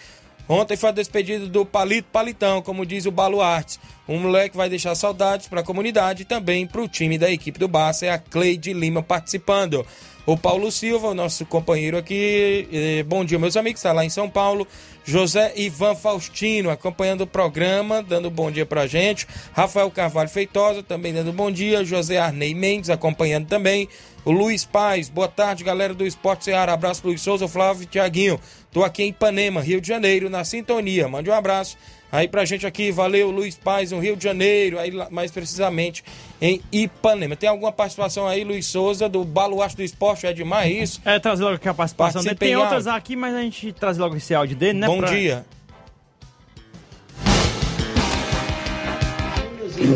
[0.51, 3.79] Ontem foi a despedida do Palito Palitão, como diz o Baluarte.
[4.07, 7.59] Um moleque vai deixar saudades para a comunidade e também para o time da equipe
[7.59, 8.07] do Barça.
[8.07, 9.85] É a Cleide Lima participando.
[10.29, 13.03] O Paulo Silva, nosso companheiro aqui.
[13.07, 13.79] Bom dia, meus amigos.
[13.79, 14.67] Está lá em São Paulo.
[15.03, 19.25] José Ivan Faustino acompanhando o programa, dando bom dia pra gente.
[19.53, 21.83] Rafael Carvalho Feitosa também dando bom dia.
[21.83, 23.89] José Arnei Mendes acompanhando também.
[24.23, 26.73] O Luiz Paz, boa tarde, galera do Esporte Ceará.
[26.73, 28.39] Abraço, Luiz Souza, Flávio Tiaguinho.
[28.71, 31.07] Tô aqui em Ipanema, Rio de Janeiro, na sintonia.
[31.07, 31.75] Mande um abraço
[32.12, 32.91] aí pra gente aqui.
[32.91, 36.04] Valeu, Luiz Paz, no Rio de Janeiro, aí mais precisamente
[36.41, 37.36] em Ipanema.
[37.36, 40.28] Tem alguma participação aí, Luiz Souza, do Baluarte do Esporte?
[40.28, 41.02] É demais isso?
[41.06, 42.36] É, trazer logo aqui a participação dele.
[42.36, 44.88] Tem outras aqui, mas a gente traz logo esse áudio dele, né?
[44.88, 45.10] Bom pra...
[45.10, 45.45] dia.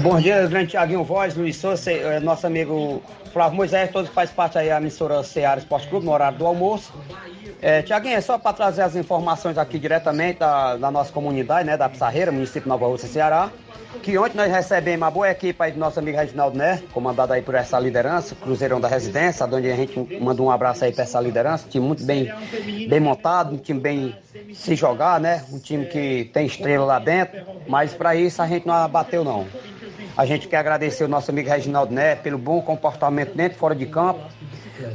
[0.02, 4.58] Bom dia, grande Tiaguinho Voz, Luiz Souza, eh, nosso amigo Flávio Moisés, todos fazem parte
[4.58, 6.94] aí da emissora Ceará Esporte Clube no horário do almoço.
[7.66, 11.78] É, Tiaguinho, é só para trazer as informações aqui diretamente da, da, nossa comunidade, né,
[11.78, 13.50] da Pissarreira, município de Nova Rússia, Ceará,
[14.02, 17.42] que ontem nós recebemos uma boa equipe aí do nosso amigo Reginaldo Né, comandado aí
[17.42, 21.22] por essa liderança, Cruzeirão da Residência, onde a gente manda um abraço aí para essa
[21.22, 22.30] liderança, um time muito bem,
[22.90, 24.14] bem montado, um time bem
[24.54, 28.68] se jogar, né, um time que tem estrela lá dentro, mas para isso a gente
[28.68, 29.48] não abateu não.
[30.18, 33.74] A gente quer agradecer o nosso amigo Reginaldo Né pelo bom comportamento dentro e fora
[33.74, 34.20] de campo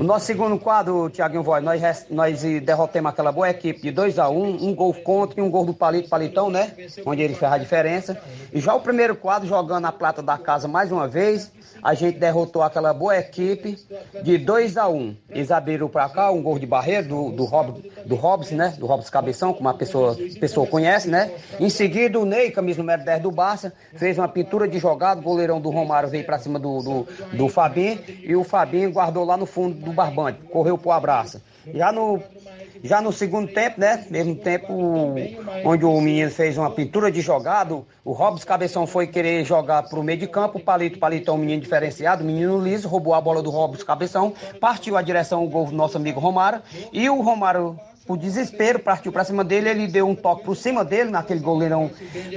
[0.00, 4.28] O nosso segundo quadro, Tiaguinho Voz, nós, nós derrotamos aquela boa equipe de 2 a
[4.28, 6.72] 1 um, um gol contra e um gol do Palito Palitão, né?
[7.06, 8.20] Onde ele fez a diferença.
[8.52, 12.18] E já o primeiro quadro, jogando a plata da casa mais uma vez, a gente
[12.18, 13.78] derrotou aquela boa equipe
[14.22, 15.16] de 2 a 1 um.
[15.30, 18.74] Eles abriram pra cá um gol de barreira do, do, Rob, do Robson, né?
[18.78, 21.30] Do Robson Cabeção, como a pessoa, pessoa conhece, né?
[21.58, 25.24] Em seguida, o Ney, camisa número 10 do Barça, fez uma pintura de jogada, o
[25.24, 29.36] goleirão do Romário veio pra cima do, do, do Fabinho e o Fabinho guardou lá
[29.36, 31.40] no fundo do barbante, correu pro abraço.
[31.74, 32.22] Já no,
[32.82, 34.06] já no segundo tempo, né?
[34.10, 35.14] Mesmo tempo
[35.64, 40.02] onde o menino fez uma pintura de jogado, o Robson Cabeção foi querer jogar pro
[40.02, 43.50] meio de campo, o Palito, Palito um menino diferenciado, menino liso, roubou a bola do
[43.50, 48.16] Robson Cabeção, partiu a direção o gol do nosso amigo Romário, e o Romário por
[48.16, 51.90] desespero, partiu pra cima dele, ele deu um toque por cima dele, naquele goleirão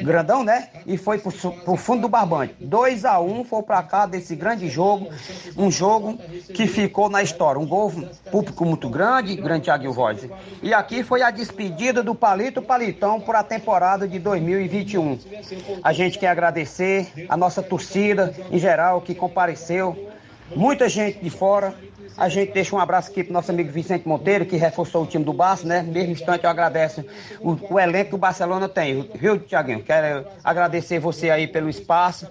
[0.03, 0.67] grandão, né?
[0.86, 2.53] E foi pro, pro fundo do barbante.
[2.60, 5.07] 2 a 1 um, foi pra cá desse grande jogo,
[5.55, 6.17] um jogo
[6.53, 7.57] que ficou na história.
[7.57, 7.89] Um gol
[8.29, 10.27] público muito grande, grande Thiago Voz.
[10.62, 15.17] E aqui foi a despedida do Palito Palitão por a temporada de 2021.
[15.81, 20.12] A gente quer agradecer a nossa torcida em geral que compareceu,
[20.53, 21.73] muita gente de fora.
[22.17, 25.24] A gente deixa um abraço aqui pro nosso amigo Vicente Monteiro, que reforçou o time
[25.24, 25.82] do Barça, né?
[25.82, 27.04] Mesmo instante eu agradeço
[27.39, 29.82] o, o elenco que o Barcelona tem, viu, Tiaguinho?
[29.82, 32.28] Quero agradecer você aí pelo espaço.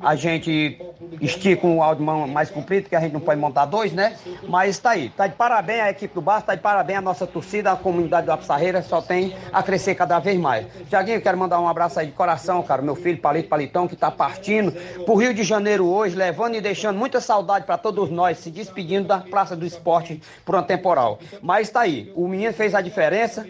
[0.00, 0.80] A gente
[1.20, 4.16] estica um áudio mais comprido, porque a gente não pode montar dois, né?
[4.48, 5.10] Mas tá aí.
[5.10, 8.26] Tá de parabéns a equipe do Barça, tá de parabéns a nossa torcida, a comunidade
[8.26, 10.66] do Apsarreira, só tem a crescer cada vez mais.
[10.88, 14.10] Tiaguinho, quero mandar um abraço aí de coração, cara, meu filho Palito Palitão, que tá
[14.10, 14.72] partindo
[15.04, 19.08] pro Rio de Janeiro hoje, levando e deixando muita saudade para todos nós, se despedindo
[19.08, 21.18] da Praça do Esporte por uma temporal.
[21.42, 23.46] Mas tá aí, o menino fez a diferença,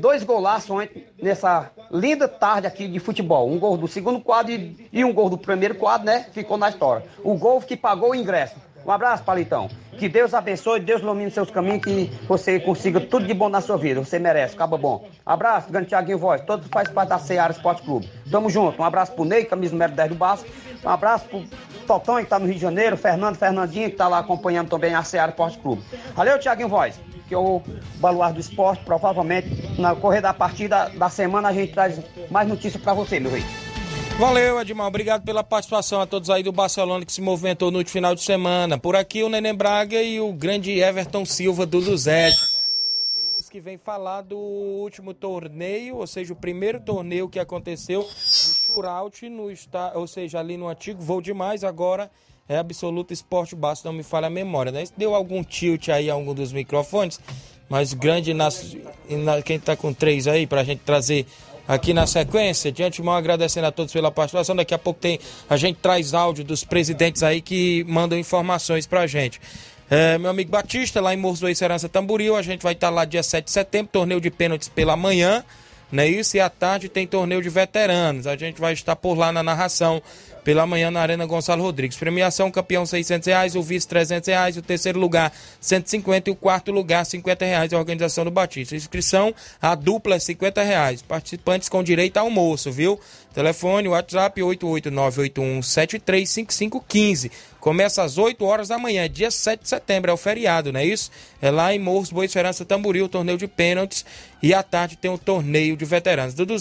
[0.00, 0.88] dois golaços
[1.20, 3.50] nessa linda tarde aqui de futebol.
[3.50, 4.52] Um gol do segundo quadro
[4.92, 6.26] e um gol do primeiro quadro, né?
[6.32, 7.04] Ficou na história.
[7.22, 8.56] O gol que pagou o ingresso.
[8.84, 9.68] Um abraço, Palitão.
[9.98, 13.76] Que Deus abençoe, Deus ilumine seus caminhos, que você consiga tudo de bom na sua
[13.76, 14.02] vida.
[14.02, 15.06] Você merece, acaba bom.
[15.24, 16.40] Abraço, grande Tiaguinho Voz.
[16.42, 18.08] Todos faz parte da Seara Esporte Clube.
[18.30, 18.80] Tamo junto.
[18.80, 20.46] Um abraço pro Ney, camisa número 10 do Baço.
[20.82, 21.44] Um abraço pro
[21.86, 22.96] Totão, que tá no Rio de Janeiro.
[22.96, 25.82] Fernando, Fernandinho, que tá lá acompanhando também a Seara Esporte Clube.
[26.14, 26.98] Valeu, Tiaguinho Voz.
[27.28, 27.62] Que é o
[27.96, 32.82] baluar do esporte, provavelmente, na correr da partida da semana, a gente traz mais notícias
[32.82, 33.44] pra você, meu rei.
[34.20, 34.86] Valeu, Edmar.
[34.86, 38.20] Obrigado pela participação a todos aí do Barcelona que se movimentou no último final de
[38.20, 38.76] semana.
[38.76, 42.36] Por aqui o Neném Braga e o grande Everton Silva do Luzete.
[43.50, 49.26] Que vem falar do último torneio, ou seja, o primeiro torneio que aconteceu de shootout
[49.30, 52.10] no está, ou seja, ali no antigo Voo Demais, agora
[52.46, 54.84] é Absoluto Esporte Baixo, não me falha a memória, né?
[54.98, 57.18] Deu algum tilt aí a algum dos microfones,
[57.70, 58.50] mas grande na,
[59.42, 61.26] quem tá com três aí pra gente trazer
[61.70, 62.72] aqui na sequência.
[62.72, 64.56] De antemão, agradecendo a todos pela participação.
[64.56, 69.06] Daqui a pouco tem a gente traz áudio dos presidentes aí que mandam informações pra
[69.06, 69.40] gente.
[69.88, 73.04] É, meu amigo Batista, lá em Morros do Serança Tamboril, a gente vai estar lá
[73.04, 75.44] dia 7 de setembro, torneio de pênaltis pela manhã,
[75.90, 76.36] não é isso?
[76.36, 78.26] E à tarde tem torneio de veteranos.
[78.26, 80.00] A gente vai estar por lá na narração
[80.44, 81.96] pela manhã na Arena Gonçalo Rodrigues.
[81.96, 86.72] Premiação, campeão 600 reais, o vice 300 reais, o terceiro lugar 150 e o quarto
[86.72, 88.76] lugar 50 reais, a organização do Batista.
[88.76, 91.02] Inscrição, a dupla é 50 reais.
[91.02, 92.98] Participantes com direito a almoço, viu?
[93.34, 97.30] Telefone, WhatsApp 88981735515.
[97.60, 100.86] Começa às 8 horas da manhã, dia 7 de setembro, é o feriado, não é
[100.86, 101.10] isso?
[101.40, 104.04] É lá em Morros, Boa Esperança, Tamboril, torneio de pênaltis.
[104.42, 106.34] E à tarde tem o torneio de veteranos.
[106.34, 106.56] Dudu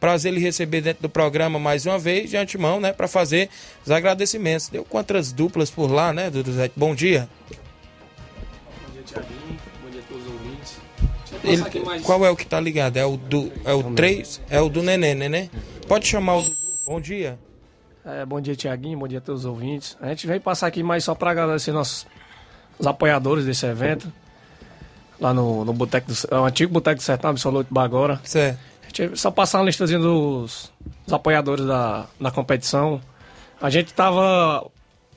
[0.00, 2.92] prazer ele receber dentro do programa mais uma vez, de antemão, né?
[2.92, 3.48] Para fazer
[3.84, 4.68] os agradecimentos.
[4.68, 6.72] Deu quantas duplas por lá, né, Dudu Zete?
[6.76, 7.28] Bom dia.
[8.86, 9.58] Bom dia, Tiaguinho.
[9.82, 10.76] Bom dia a todos os ouvintes.
[11.30, 12.96] Deixa eu Ele- passar aqui mais- qual é o que tá ligado?
[12.96, 14.40] É o do é o 3?
[14.48, 15.48] É o do Nenê, Nenê?
[15.86, 16.56] Pode chamar o Dudu.
[16.86, 17.38] Bom dia.
[18.04, 18.98] É, bom dia, Tiaguinho.
[18.98, 19.96] Bom dia a todos os ouvintes.
[20.00, 22.06] A gente veio passar aqui mais só para agradecer nossos
[22.78, 24.10] os apoiadores desse evento.
[25.20, 28.20] Lá no, no Boteco do, é o antigo Boteco do Sertão Absoluto Bagora.
[28.24, 28.58] Certo.
[29.14, 30.72] Só passar uma listazinha dos,
[31.04, 33.00] dos apoiadores da, da competição.
[33.60, 34.66] A gente tava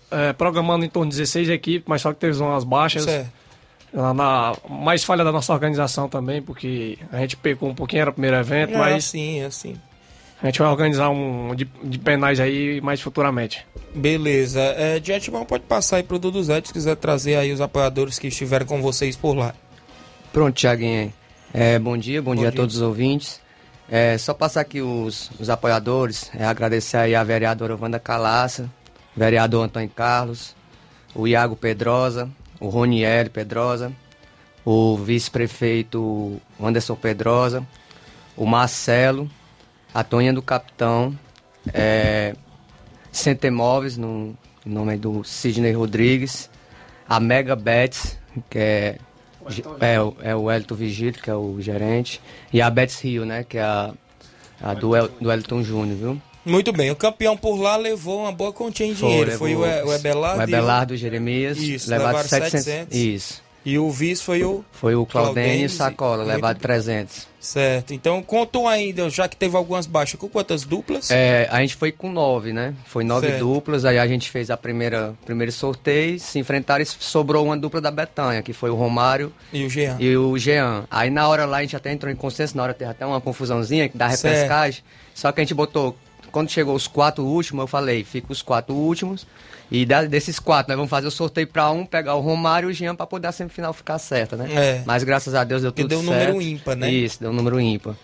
[0.09, 3.03] é, programando em torno de 16 equipes, mas só que teve umas baixas.
[3.03, 3.29] Certo.
[3.93, 8.09] Na, na- mais falha da nossa organização também, porque a gente pecou um pouquinho, era
[8.09, 9.75] o primeiro evento, É mas assim, é assim.
[10.41, 13.65] a gente vai organizar um de, de penais aí mais futuramente.
[13.93, 14.61] Beleza.
[14.61, 18.17] É, de antemão pode passar aí pro Dudu Zete se quiser trazer aí os apoiadores
[18.17, 19.53] que estiveram com vocês por lá.
[20.31, 21.11] Pronto, Tiaguinho.
[21.53, 22.49] É, bom dia, bom, Bom dia, dia.
[22.49, 23.40] a todos os ouvintes.
[23.93, 28.71] É, só passar aqui os, os apoiadores, é, agradecer aí a vereadora Wanda Calaça,
[29.13, 30.55] vereador Antônio Carlos,
[31.13, 33.91] o Iago Pedrosa, o Ronieri Pedrosa,
[34.63, 37.67] o vice-prefeito Anderson Pedrosa,
[38.37, 39.29] o Marcelo,
[39.93, 41.13] a Tonha do Capitão,
[41.73, 42.33] é,
[43.11, 46.49] Centemóveis, no em nome do Sidney Rodrigues,
[47.09, 48.17] a Mega Bets,
[48.49, 48.97] que é,
[49.79, 52.21] é, o- é o Elton Vigito, que é o gerente,
[52.51, 53.91] e a Bets Rio, né, que é a,
[54.61, 56.21] a do, El, do Elton Júnior, viu?
[56.43, 59.31] Muito bem, o campeão por lá levou uma boa continha de dinheiro.
[59.33, 60.39] Foi, o, E- o Ebelardo.
[60.39, 62.63] O e Ebelardo, o Jeremias, Isso, levaram levaram 700.
[62.65, 62.97] 700.
[62.97, 63.41] Isso.
[63.63, 64.65] E o vice foi o.
[64.71, 66.61] Foi o Claudênio Sacola, levado bem.
[66.63, 67.27] 300.
[67.39, 67.93] Certo.
[67.93, 71.09] Então contou ainda, já que teve algumas baixas, com quantas duplas?
[71.11, 72.73] É, a gente foi com nove, né?
[72.85, 73.39] Foi nove Certo.
[73.39, 77.81] duplas, aí a gente fez a primeira primeiro sorteio, se enfrentaram e sobrou uma dupla
[77.81, 79.97] da Betanha, que foi o Romário E o Jean.
[79.99, 80.85] e o Jean.
[80.89, 83.19] Aí na hora lá a gente até entrou em consenso, na hora teve até uma
[83.21, 84.33] confusãozinha da Certo.
[84.35, 84.83] repescagem,
[85.15, 85.95] só que a gente botou,
[86.31, 89.25] quando chegou os quatro últimos, eu falei, fica os quatro últimos,
[89.71, 92.71] e da- desses quatro, nós vamos fazer o sorteio pra um, pegar o Romário e
[92.71, 94.49] o Jean pra poder a semifinal ficar certa, né?
[94.53, 94.83] É.
[94.85, 96.27] Mas graças a Deus deu tudo deu um certo.
[96.33, 96.91] número ímpar, né?
[96.91, 97.95] Isso, deu um número ímpar.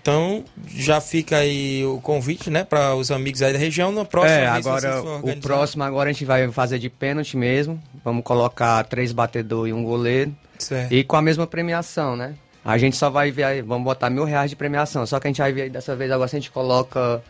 [0.00, 3.92] Então já fica aí o convite, né, para os amigos aí da região.
[3.92, 7.80] Na próxima é, agora o próximo agora a gente vai fazer de pênalti mesmo.
[8.04, 10.34] Vamos colocar três batedores e um goleiro.
[10.58, 10.92] Certo.
[10.92, 12.34] E com a mesma premiação, né?
[12.64, 15.04] A gente só vai ver aí, vamos botar mil reais de premiação.
[15.06, 17.22] Só que a gente vai ver aí dessa vez agora se a gente coloca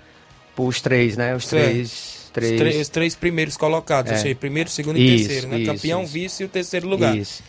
[0.57, 1.35] os três, né?
[1.35, 1.65] Os Certo.
[1.71, 2.18] três.
[2.45, 2.61] Os, três...
[2.61, 4.15] três- os três primeiros colocados, É.
[4.17, 5.59] ou seja, primeiro, segundo e Isso, terceiro, né?
[5.61, 6.13] isso, Campeão, isso.
[6.13, 7.17] vice e o terceiro lugar.
[7.17, 7.43] Isso.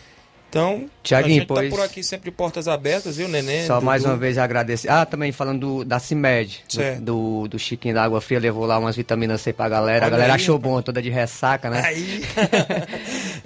[0.50, 3.66] Então, Tiaguinho, a gente pois- tá por aqui sempre portas abertas, viu, Nenê?
[3.66, 3.86] Só Dudu?
[3.86, 4.88] mais uma vez agradecer.
[4.90, 6.64] Ah, também falando do, da CIMED,
[6.98, 7.04] do,
[7.44, 9.98] do, do Chiquinho da Água Fria, levou lá umas vitaminas C pra galera.
[9.98, 11.82] Olha a galera aí, achou bom, toda de ressaca, né?
[11.84, 12.24] Aí.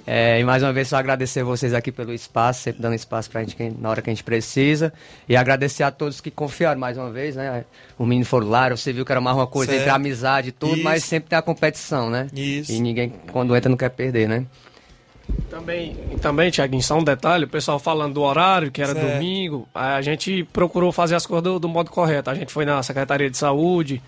[0.07, 3.41] É, e mais uma vez só agradecer vocês aqui pelo espaço, sempre dando espaço pra
[3.43, 4.93] gente na hora que a gente precisa.
[5.27, 7.65] E agradecer a todos que confiaram mais uma vez, né?
[7.97, 9.81] O menino foram lá, você viu que era mais uma coisa Certo.
[9.81, 10.83] entre amizade e tudo, Isso.
[10.83, 12.27] mas sempre tem a competição, né?
[12.35, 12.71] Isso.
[12.71, 14.45] E ninguém, quando entra, não quer perder, né?
[15.49, 19.13] Também, também, Tiaguinho, só um detalhe, o pessoal falando do horário, que era Certo.
[19.13, 22.29] domingo, a gente procurou fazer as coisas do, do modo correto.
[22.29, 24.01] A gente foi na Secretaria de Saúde,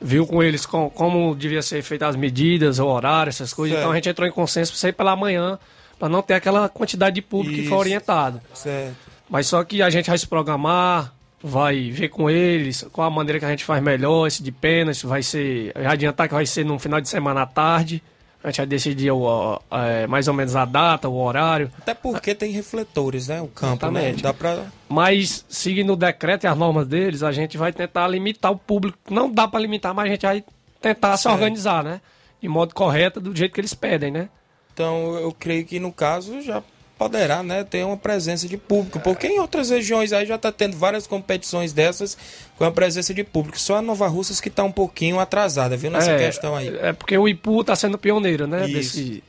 [0.00, 3.74] viu com eles com- como devia ser feitas as medidas, o horário, essas coisas.
[3.74, 3.82] Certo.
[3.84, 5.58] Então a gente entrou em consenso para sair pela manhã,
[5.98, 7.68] para não ter aquela quantidade de público que Isso.
[7.68, 8.40] foi orientado.
[8.54, 8.94] Certo.
[9.28, 13.38] Mas só que a gente vai se programar, vai ver com eles qual a maneira
[13.38, 15.72] que a gente faz melhor, esse de pênalti, vai ser.
[15.86, 18.02] Adiantar que vai ser no final de semana à tarde.
[18.42, 21.70] A gente vai decidir o, é, mais ou menos a data, o horário.
[21.78, 23.40] Até porque tem refletores, né?
[23.42, 24.00] O campo, né?
[24.10, 24.22] Exatamente.
[24.22, 24.66] Dá pra...
[24.88, 28.96] Mas, seguindo o decreto e as normas deles, a gente vai tentar limitar o público.
[29.10, 30.44] Não dá para limitar, mas a gente vai
[30.80, 31.34] tentar se Certo.
[31.34, 32.00] organizar, né?
[32.40, 34.28] De modo correto, do jeito que eles pedem, né?
[34.72, 36.62] Então, eu creio que no caso já
[36.98, 40.76] poderá, né, ter uma presença de público, porque em outras regiões aí já está tendo
[40.76, 42.18] várias competições dessas
[42.58, 43.58] com a presença de público.
[43.58, 46.76] Só a Nova Russas que está um pouquinho atrasada, viu, nessa é, questão aí.
[46.82, 48.66] É porque o IPU está sendo pioneiro, né?
[48.66, 48.74] Isso.
[48.74, 49.24] Desse,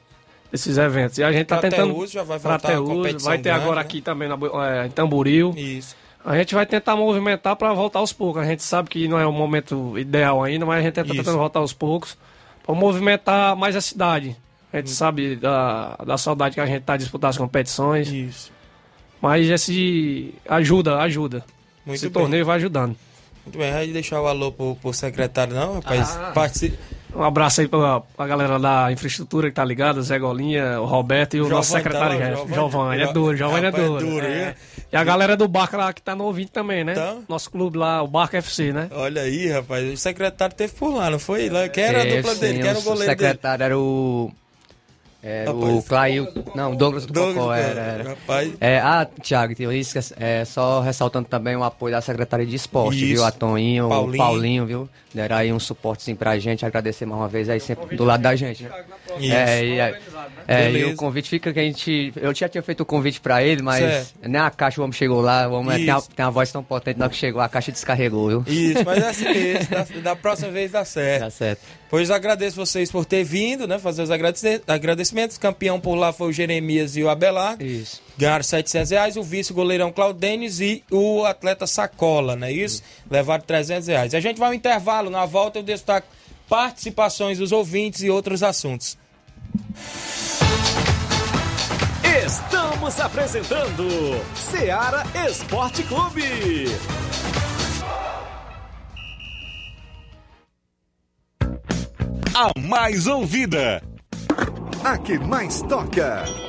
[0.52, 1.20] desses eventos.
[1.20, 1.94] E a gente está tentando.
[1.94, 3.82] Teús já vai voltar a Teús, competição Vai ter grande, agora né?
[3.82, 5.54] aqui também na, é, em Tamboril.
[5.56, 5.96] Isso.
[6.26, 8.42] A gente vai tentar movimentar para voltar aos poucos.
[8.42, 11.38] A gente sabe que não é o momento ideal ainda, mas a gente está tentando
[11.38, 12.18] voltar aos poucos
[12.66, 14.36] para movimentar mais a cidade.
[14.72, 18.08] A gente sabe da, da saudade que a gente tá de disputar as competições.
[18.12, 18.52] Isso.
[19.22, 21.44] Mas esse ajuda, ajuda.
[21.86, 22.14] Muito esse bem.
[22.14, 22.96] torneio vai ajudando.
[23.46, 26.16] Muito bem, vai deixar o alô pro, pro secretário, não, rapaz?
[26.18, 26.34] Ah.
[27.16, 31.36] Um abraço aí pra, pra galera da infraestrutura que tá ligada, Zé Golinha, o Roberto
[31.36, 32.48] e o nosso tá secretário lá, geral.
[32.48, 32.56] Giovanni?
[32.56, 34.06] Giovanni, é duro, Giovanni é Rapaz, é duro.
[34.06, 34.56] duro, é.
[34.92, 36.92] E a galera do Barca lá que tá no ouvinte também, né?
[36.92, 37.24] Então?
[37.28, 38.90] Nosso clube lá, o Barca FC, né?
[38.92, 41.50] Olha aí, rapaz, o secretário teve por lá, não foi?
[41.50, 42.60] Lá, Quem era a dupla dele?
[42.60, 43.28] Quem era o goleiro dele?
[43.28, 44.32] secretário era o.
[45.22, 45.88] Era o Rapaz.
[45.88, 46.28] Clail.
[46.56, 47.82] Não, Douglas do Douglas Cocó era.
[47.82, 48.10] era.
[48.10, 48.54] Rapaz.
[48.62, 49.06] É, ah,
[49.72, 53.06] isso, que é, só ressaltando também o apoio da Secretaria de Esporte, Isso.
[53.08, 53.26] viu?
[53.26, 54.14] A Toninho, Paulinho.
[54.14, 54.90] o Paulinho, viu?
[55.14, 58.36] Deram aí um suportezinho pra gente, agradecer mais uma vez aí, sempre do lado da
[58.36, 58.70] gente, né?
[59.20, 59.34] Isso.
[59.34, 60.00] É, e, é,
[60.48, 62.14] é, e o convite fica que a gente.
[62.16, 64.14] Eu já tinha feito o convite pra ele, mas Certo.
[64.22, 66.64] nem a caixa o homem chegou lá, o homem tem, a, tem a voz tão
[66.64, 68.44] potente, na hora que chegou, a caixa descarregou, viu?
[68.46, 71.24] Isso, mas é assim mesmo, da, da próxima vez dá certo.
[71.24, 71.62] Tá certo.
[71.90, 73.80] Pois agradeço vocês por ter vindo, né?
[73.80, 75.40] Fazer os agradecimentos.
[75.40, 77.66] Campeão por lá foi o Jeremias e o Abelardo.
[77.66, 78.09] Isso.
[78.20, 79.16] Ganharam 700 reais.
[79.16, 82.84] O vice goleirão Claudênis e o atleta Sacola, não é isso?
[83.10, 84.14] Levaram 300 reais.
[84.14, 85.10] A gente vai ao intervalo.
[85.10, 86.06] Na volta eu destaco
[86.50, 88.98] participações dos ouvintes e outros assuntos.
[92.26, 93.88] Estamos apresentando
[94.36, 96.66] Seara Esporte Clube.
[102.36, 103.82] A mais ouvida.
[104.84, 106.49] A que mais toca.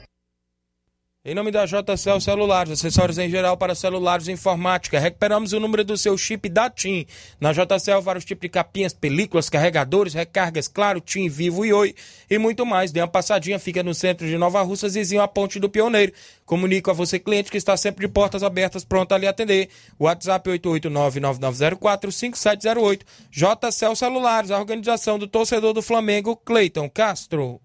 [1.23, 4.99] Em nome da JCL Celulares, acessórios em geral para celulares e informática.
[4.99, 7.05] Recuperamos o número do seu chip da TIM.
[7.39, 11.93] Na JCL, vários tipos de capinhas, películas, carregadores, recargas, claro, TIM, Vivo e Oi
[12.27, 12.91] e muito mais.
[12.91, 16.11] Dê uma passadinha, fica no centro de Nova Russas, vizinho à Ponte do Pioneiro.
[16.43, 19.69] Comunico a você, cliente, que está sempre de portas abertas, pronto a lhe atender.
[19.99, 23.01] WhatsApp 889-9904-5708.
[23.29, 27.61] JCL Celulares, a organização do torcedor do Flamengo, Cleiton Castro.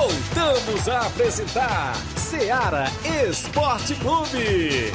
[0.00, 2.86] Voltamos a apresentar Seara
[3.28, 4.90] Esporte Clube.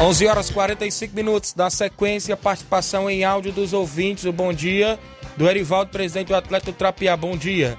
[0.00, 4.24] 11 horas 45 minutos da sequência, participação em áudio dos ouvintes.
[4.24, 4.98] O bom dia
[5.36, 7.16] do Erivaldo, presidente do Atleta Trapiá.
[7.16, 7.78] Bom dia.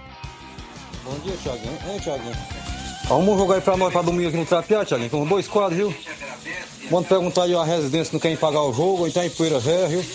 [1.04, 1.78] Bom dia, Thiaguinho.
[1.89, 2.36] Hein, Thiaguinho?
[3.08, 5.95] Vamos jogar aí pra nós pra domingo aqui no Trapiá, Thiaguinho, com dois quadros, viu?
[6.89, 10.06] Vamos perguntar aí a residência não quer pagar o jogo, então em Poeira Ré, viu?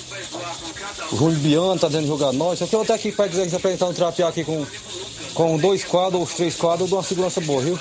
[1.12, 2.58] O Júlio Biano tá dizendo jogar nós.
[2.58, 4.64] Que eu até aqui pra dizer que se apresentar no Trapiá aqui com,
[5.34, 7.78] com dois quadros ou três quadros, eu dou uma segurança boa, viu?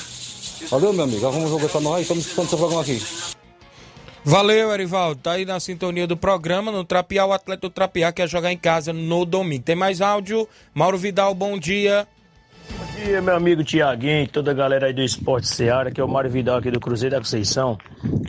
[0.69, 1.31] Valeu, meu amigo.
[1.31, 3.01] Vamos jogar pra nós, estamos escutando seu programa aqui.
[4.23, 5.21] Valeu, Erivaldo.
[5.21, 8.57] Tá aí na sintonia do programa, no Trapiá, o atleta do Trapiá quer jogar em
[8.57, 9.63] casa no domingo.
[9.63, 10.49] Tem mais áudio?
[10.73, 12.07] Mauro Vidal, bom dia.
[12.95, 16.29] Dia, meu amigo Tiaguinho, toda a galera aí do Esporte Seara, que é o Mário
[16.29, 17.77] Vidal aqui do Cruzeiro da Conceição.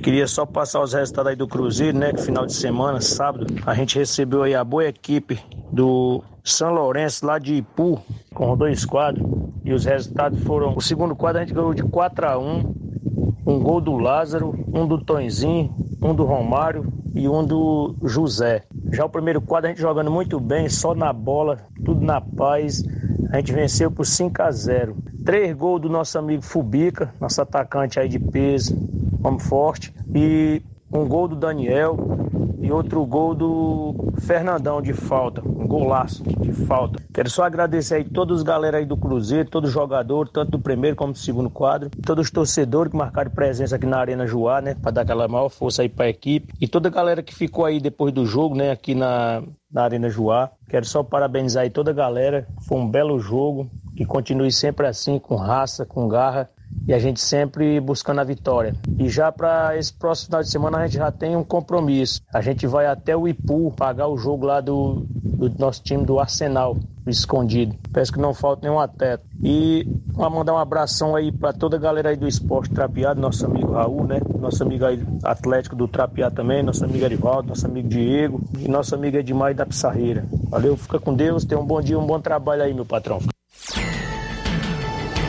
[0.03, 2.13] Queria só passar os resultados aí do Cruzeiro, né?
[2.13, 5.39] Que final de semana, sábado, a gente recebeu aí a boa equipe
[5.71, 8.03] do São Lourenço lá de Ipu,
[8.35, 9.25] com dois quadros.
[9.65, 12.86] E os resultados foram: o segundo quadro a gente ganhou de 4 a 1
[13.47, 15.73] um gol do Lázaro, um do Tonzinho,
[16.03, 18.65] um do Romário e um do José.
[18.93, 22.83] Já o primeiro quadro a gente jogando muito bem, só na bola, tudo na paz.
[23.31, 24.97] A gente venceu por 5 a 0.
[25.25, 28.77] Três gols do nosso amigo Fubica, nosso atacante aí de peso,
[29.23, 31.97] homem forte, e um gol do Daniel
[32.67, 37.01] e outro gol do Fernandão de falta, um golaço de falta.
[37.15, 40.59] Quero só agradecer aí todos os galera aí do Cruzeiro, todos os jogadores, tanto do
[40.59, 44.61] primeiro como do segundo quadro, todos os torcedores que marcaram presença aqui na Arena Joá,
[44.61, 46.53] né, para dar aquela maior força aí para a equipe.
[46.61, 50.09] E toda a galera que ficou aí depois do jogo, né, aqui na, na Arena
[50.09, 50.51] Joá.
[50.69, 55.21] Quero só parabenizar aí toda a galera, foi um belo jogo, que continue sempre assim,
[55.21, 56.51] com raça, com garra
[56.87, 58.75] e a gente sempre buscando a vitória.
[58.99, 62.21] E já para esse próximo final de semana a gente já tem um compromisso.
[62.33, 66.19] A gente vai até o Ipu pagar o jogo lá do, do nosso time do
[66.19, 67.77] Arsenal, escondido.
[67.93, 69.25] Peço que não falte nenhum atleta.
[69.43, 73.45] E vou mandar um abração aí para toda a galera aí do esporte trapeado, nosso
[73.45, 74.21] amigo Raul, né?
[74.39, 78.95] Nosso amigo aí atlético do trapeado também, nosso amigo Arivaldo, nosso amigo Diego e nosso
[78.95, 80.25] amigo Edmar da Pissarreira.
[80.49, 83.21] Valeu, fica com Deus, tenha um bom dia, um bom trabalho aí, meu patrão.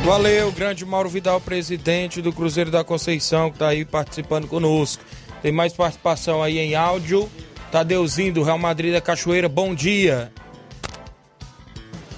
[0.08, 5.04] Valeu, grande Mauro Vidal, presidente do Cruzeiro da Conceição, que está aí participando conosco.
[5.42, 7.30] Tem mais participação aí em áudio.
[7.74, 10.32] Tadeuzinho do Real Madrid da Cachoeira, bom dia.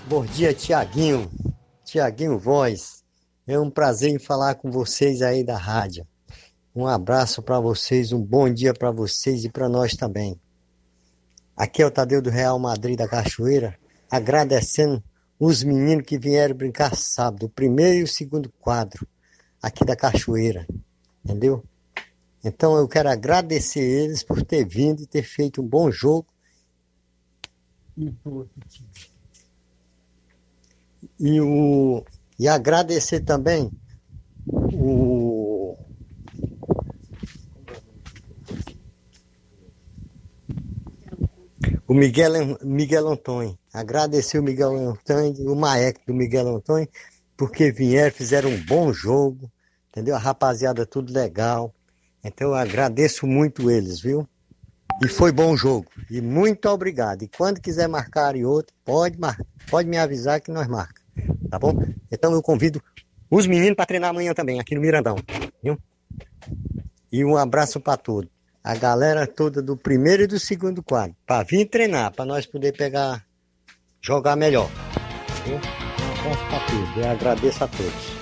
[0.08, 1.32] Bom dia, Tiaguinho.
[1.84, 3.04] Tiaguinho Voz.
[3.48, 6.06] É um prazer em falar com vocês aí da rádio.
[6.76, 10.40] Um abraço para vocês, um bom dia para vocês e para nós também.
[11.58, 13.76] Aqui é o Tadeu do Real Madrid da Cachoeira,
[14.12, 15.04] agradecendo
[15.40, 19.08] os meninos que vieram brincar sábado, o primeiro e o segundo quadro
[19.62, 20.68] aqui da Cachoeira,
[21.24, 21.64] entendeu?
[22.44, 26.28] Então eu quero agradecer eles por ter vindo e ter feito um bom jogo.
[31.18, 32.04] E, o,
[32.38, 33.72] e agradecer também
[34.46, 35.39] o,
[41.90, 43.58] o Miguel, Miguel Antônio.
[43.74, 46.88] Agradecer o Miguel Antônio o Maek do Miguel Antônio,
[47.36, 49.52] porque vieram, fizeram um bom jogo,
[49.90, 50.16] entendeu?
[50.16, 51.74] A rapaziada tudo legal.
[52.24, 54.28] Então eu agradeço muito eles, viu?
[55.04, 55.88] E foi bom jogo.
[56.12, 57.24] E muito obrigado.
[57.24, 59.40] E quando quiser marcar e outro, pode, mar...
[59.68, 61.10] pode me avisar que nós marcamos.
[61.50, 61.74] Tá bom?
[62.12, 62.80] Então eu convido
[63.32, 65.16] os meninos para treinar amanhã também, aqui no Mirandão.
[65.64, 65.76] Viu?
[67.12, 68.30] E um abraço para todos.
[68.70, 71.16] A galera toda do primeiro e do segundo quadro.
[71.26, 73.26] Para vir treinar, para nós poder pegar,
[74.00, 74.70] jogar melhor.
[75.44, 75.58] Viu?
[75.60, 76.98] Para todos.
[76.98, 78.14] Eu agradeço a todos.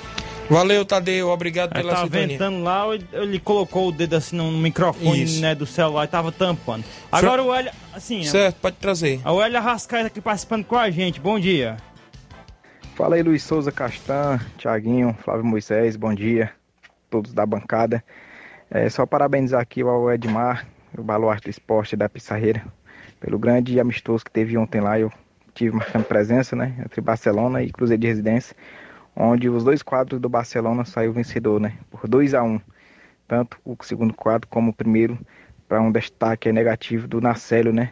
[0.49, 1.27] Valeu, Tadeu.
[1.27, 2.27] Obrigado Aí pela tava sintonia.
[2.29, 5.41] ventando lá, ele colocou o dedo assim no microfone Isso.
[5.41, 6.85] né, do celular e tava tampando.
[7.11, 8.23] Agora o Hélio, assim...
[8.23, 9.19] Certo, pode trazer.
[9.27, 11.19] O Hélio Arrascaeta aqui participando com a gente.
[11.19, 11.75] Bom dia.
[12.95, 16.53] Fala aí, Luiz Souza Castan, Thiaguinho, Flávio Moisés, bom dia,
[17.09, 18.01] todos da bancada.
[18.69, 22.65] É só parabenizar aqui ao Edmar, o baluarte do esporte da Pissarreira,
[23.19, 24.99] pelo grande amistoso que teve ontem lá.
[24.99, 25.11] Eu
[25.53, 28.55] tive marcando presença, né, entre Barcelona e Cruzeiro de Residência,
[29.15, 31.73] onde os dois quadros do Barcelona saiu vencedor, né?
[31.89, 32.59] Por 2 a 1
[33.25, 35.17] Tanto o segundo quadro como o primeiro,
[35.67, 37.91] para um destaque negativo do Narcélio, né?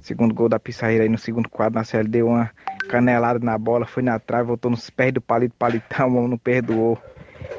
[0.00, 2.50] Segundo gol da Pissarreira aí no segundo quadro, Narcélio deu uma
[2.88, 6.98] canelada na bola, foi na trave, voltou nos pés do Palito Palitão, não perdoou.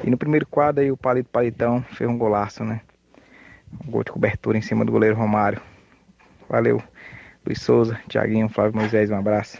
[0.04, 2.80] E no primeiro quadro aí o Palito Palitão fez um golaço, né?
[3.86, 5.60] Um gol de cobertura em cima do goleiro Romário.
[6.48, 6.82] Valeu,
[7.44, 9.58] Luiz Souza, Thiaguinho, Flávio Moisés, um abraço.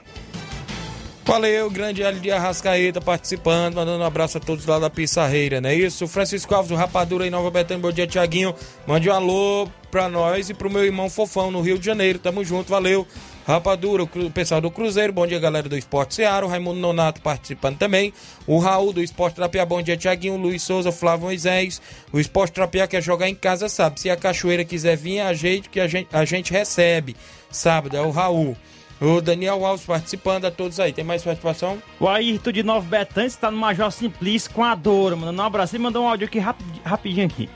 [1.28, 5.68] Valeu, grande Hélio de Arrascaeta participando, mandando um abraço a todos lá da Pissarreira, não
[5.68, 6.08] é isso?
[6.08, 8.54] Francisco Alves, do Rapadura em Nova Betânia, bom dia, Tiaguinho.
[8.86, 12.42] Mande um alô pra nós e pro meu irmão Fofão no Rio de Janeiro, tamo
[12.42, 13.06] junto, valeu.
[13.49, 17.78] Rapadura, o pessoal do Cruzeiro, bom dia, galera do Esporte Seara, o Raimundo Nonato participando
[17.78, 18.12] também,
[18.46, 21.80] o Raul do Esporte Trapiá, bom dia, Tiaguinho, Luiz Souza, Flávio Moisés,
[22.12, 25.70] o Esporte Trapiá quer jogar em casa, sabe, se a Cachoeira quiser vir, a gente
[25.70, 27.16] que a gente, a gente recebe,
[27.51, 28.55] sábado, é o Raul.
[29.01, 30.92] O Daniel Alves participando, a todos aí.
[30.92, 31.80] Tem mais participação?
[32.01, 35.40] O Ayrton de Novo Betânia está no Major Simplício com a Dora, mano.
[35.40, 37.49] Um abraço e mandou um áudio aqui rapidinho aqui.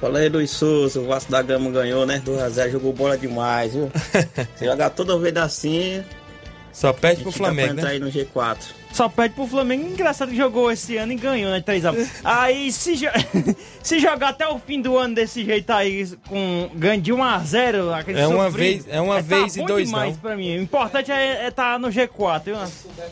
[0.00, 0.98] Fala aí, Luiz Souza.
[0.98, 2.22] O Vasco da Gama ganhou, né?
[2.24, 3.90] 2x0, jogou bola demais, viu?
[4.56, 6.02] Se jogar toda vez assim.
[6.72, 7.88] Só pede pro Flamengo, né?
[7.88, 8.80] aí no G4.
[8.92, 9.86] Só perde pro Flamengo.
[9.86, 11.60] Engraçado que jogou esse ano e ganhou, né?
[11.60, 12.08] 3x1.
[12.24, 13.06] aí, se, jo...
[13.82, 18.20] se jogar até o fim do ano desse jeito aí, com ganho de 1x0, aquele
[18.20, 20.20] É uma sofrido, vez, é uma é, vez tá e dois demais não.
[20.20, 20.58] pra mim.
[20.58, 22.42] O importante é estar tá no G4.
[22.44, 22.56] Viu?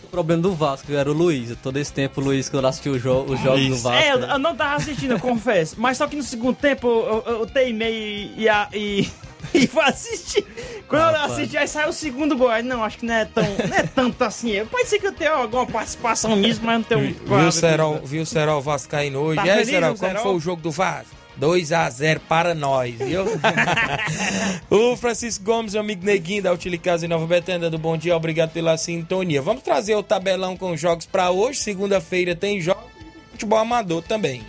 [0.02, 1.56] O problema do Vasco era o Luiz.
[1.62, 4.02] Todo esse tempo, o Luiz, quando assistiu o jo os jogos do Vasco.
[4.02, 4.32] É, eu, né?
[4.32, 5.76] eu não tava assistindo, eu confesso.
[5.78, 9.08] Mas só que no segundo tempo eu, eu, eu teimei e, a- e,
[9.54, 10.44] e fui assistir.
[10.88, 11.32] Quando eu Rapaz.
[11.32, 12.48] assisti, aí saiu o segundo gol.
[12.48, 14.64] Aí, não, acho que não é, tão, não é tanto assim.
[14.66, 17.14] Pode ser que eu tenha alguma participação nisso, mas não tenho.
[17.14, 19.36] Viu o Serol, viu o Serol Vascaíno hoje?
[19.36, 21.18] Tá e aí, feliz, Serol, como foi o jogo do Vasco?
[21.40, 23.24] 2x0 para nós, viu?
[24.68, 28.50] o Francisco Gomes, meu amigo Neguinho da Utilicasa em Nova Betânia, do Bom Dia, obrigado
[28.50, 29.40] pela sintonia.
[29.40, 31.60] Vamos trazer o tabelão com jogos para hoje.
[31.60, 34.42] Segunda-feira tem jogos de futebol amador também.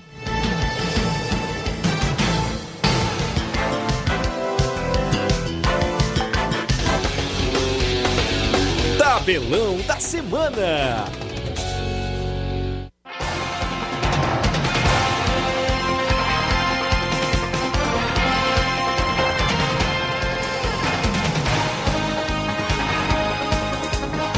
[9.30, 11.29] Tabelão da semana.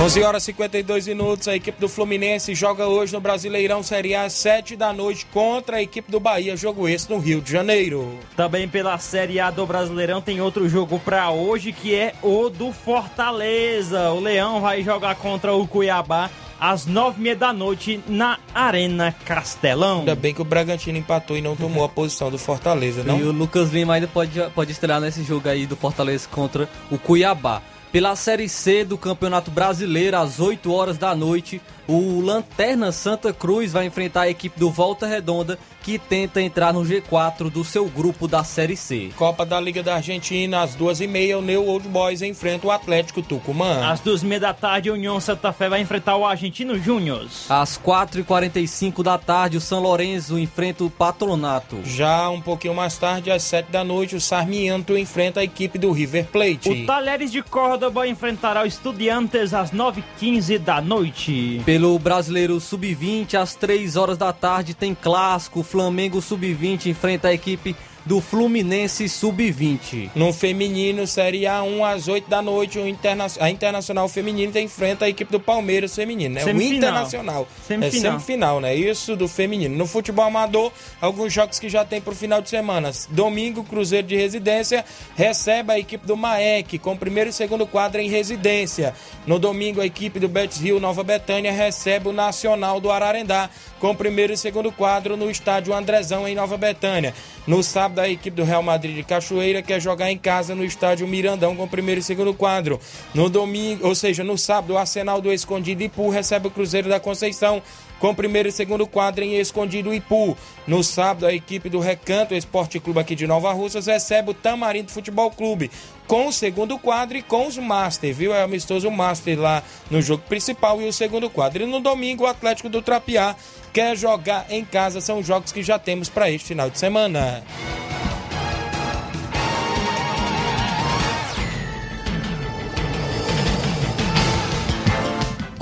[0.02, 4.24] Onze horas e 52 minutos, a equipe do Fluminense joga hoje no Brasileirão Série A
[4.24, 8.18] às 7 da noite contra a equipe do Bahia, jogo esse no Rio de Janeiro.
[8.36, 12.72] Também pela Série A do Brasileirão tem outro jogo pra hoje que é o do
[12.72, 14.10] Fortaleza.
[14.10, 19.16] O Leão vai jogar contra o Cuiabá às nove e meia da noite na Arena
[19.24, 20.00] Castelão.
[20.00, 23.20] Ainda bem que o Bragantino empatou e não tomou a posição do Fortaleza, não?
[23.20, 26.98] E o Lucas Lima ainda pode, pode estrear nesse jogo aí do Fortaleza contra o
[26.98, 27.62] Cuiabá.
[27.92, 31.62] Pela Série C do Campeonato Brasileiro, às 8 horas da noite,
[31.92, 36.84] o Lanterna Santa Cruz vai enfrentar a equipe do Volta Redonda, que tenta entrar no
[36.84, 39.10] G4 do seu grupo da Série C.
[39.16, 42.72] Copa da Liga da Argentina, às duas e meia, o New Old Boys enfrenta o
[42.72, 43.90] Atlético Tucumã.
[43.90, 47.28] Às duas e meia da tarde, a União Santa Fé vai enfrentar o Argentino Júnior.
[47.50, 51.80] Às 4h45 da tarde, o São Lourenço enfrenta o Patronato.
[51.84, 55.92] Já um pouquinho mais tarde, às sete da noite, o Sarmiento enfrenta a equipe do
[55.92, 56.70] River Plate.
[56.70, 61.62] O Talheres de Córdoba enfrentará o Estudiantes às 9h15 da noite.
[61.66, 65.64] Pelo Brasileiro Sub-20, às 3 horas da tarde, tem clássico.
[65.64, 67.76] Flamengo Sub-20 enfrenta a equipe
[68.06, 70.12] do Fluminense Sub-20.
[70.16, 73.28] No feminino, Série A1, às 8 da noite, o interna...
[73.40, 76.46] a Internacional Feminino enfrenta a equipe do Palmeiras Feminino, né?
[76.46, 76.62] O.
[76.62, 77.48] Internacional.
[77.68, 77.98] Semifinal.
[77.98, 78.76] É semifinal, né?
[78.76, 79.76] Isso do feminino.
[79.76, 82.92] No futebol amador, alguns jogos que já tem pro final de semana.
[83.10, 84.84] Domingo, Cruzeiro de Residência
[85.16, 88.94] recebe a equipe do Maek, com primeiro e segundo quadro em residência.
[89.26, 93.50] No domingo, a equipe do Betis Rio Nova Betânia recebe o Nacional do Ararendá,
[93.80, 97.14] com primeiro e segundo quadro no estádio Andrezão, em Nova Betânia.
[97.46, 101.08] No sábado, a equipe do Real Madrid de Cachoeira quer jogar em casa no estádio
[101.08, 102.80] Mirandão com primeiro e segundo quadro.
[103.14, 107.00] No domingo, ou seja, no sábado, o Arsenal do Escondido Ipu recebe o Cruzeiro da
[107.00, 107.62] Conceição
[108.00, 110.36] com primeiro e segundo quadro em Escondido Ipu.
[110.66, 114.92] No sábado, a equipe do Recanto Esporte Clube aqui de Nova Russas recebe o Tamarindo
[114.92, 115.70] Futebol Clube
[116.08, 118.34] com o segundo quadro e com os Master, viu?
[118.34, 121.64] É amistoso Master lá no jogo principal e o segundo quadro.
[121.64, 123.36] E no domingo, o Atlético do Trapiá
[123.74, 125.02] quer jogar em casa.
[125.02, 127.44] São jogos que já temos para este final de semana.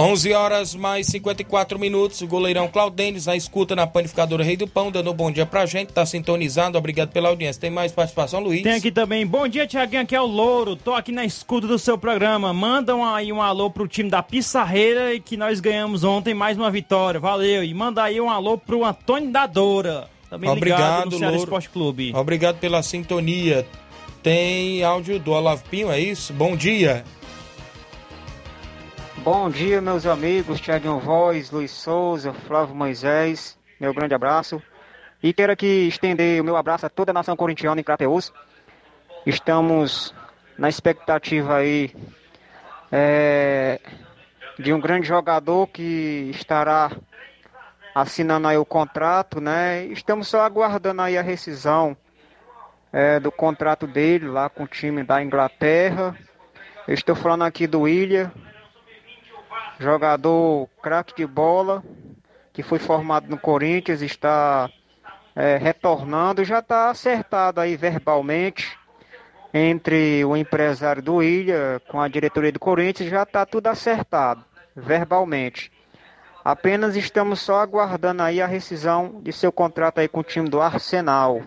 [0.02, 2.22] 11 horas mais 54 minutos.
[2.22, 5.66] O goleirão Claudênis na escuta na panificadora Rei do Pão, dando um bom dia pra
[5.66, 5.92] gente.
[5.92, 6.78] Tá sintonizado.
[6.78, 7.60] Obrigado pela audiência.
[7.60, 8.64] Tem mais participação, Luiz?
[8.64, 9.28] Tem aqui também.
[9.28, 10.04] Bom dia, Tiaguinho.
[10.04, 10.78] Aqui é o Louro.
[10.78, 12.54] Tô aqui na escuta do seu programa.
[12.54, 16.72] Mandam aí um alô pro time da Pissarreira e que nós ganhamos ontem mais uma
[16.72, 17.20] vitória.
[17.20, 17.62] Valeu.
[17.62, 20.08] E manda aí um alô pro Antônio da Doura.
[20.30, 21.44] Também ligado Obrigado, no Ceará Louro.
[21.44, 22.14] Esporte Clube.
[22.16, 23.68] Obrigado pela sintonia.
[24.24, 26.32] Tem áudio do Olavo Pinho, é isso?
[26.32, 27.04] Bom dia.
[29.24, 34.62] Bom dia, meus amigos, Thiaguinho Voz, Luiz Souza, Flávio Moisés, meu grande abraço.
[35.22, 38.32] E quero aqui estender o meu abraço a toda a nação corintiana em Crateus.
[39.26, 40.16] Estamos
[40.58, 41.94] na expectativa aí
[42.90, 43.82] é,
[44.58, 46.90] de um grande jogador que estará
[47.94, 49.84] assinando aí o contrato, né?
[49.88, 51.96] Estamos só aguardando aí a rescisão
[52.94, 56.16] é, do contrato dele lá com o time da Inglaterra.
[56.88, 58.32] Eu estou falando aqui do William,
[59.80, 61.84] jogador craque de bola,
[62.52, 64.70] que foi formado no Corinthians, está
[65.36, 68.78] é, retornando, já está acertado aí verbalmente
[69.54, 74.44] entre o empresário do Ilha com a diretoria do Corinthians, já está tudo acertado
[74.76, 75.72] verbalmente.
[76.44, 80.62] Apenas estamos só aguardando aí a rescisão de seu contrato aí com o time do
[80.62, 81.42] Arsenal.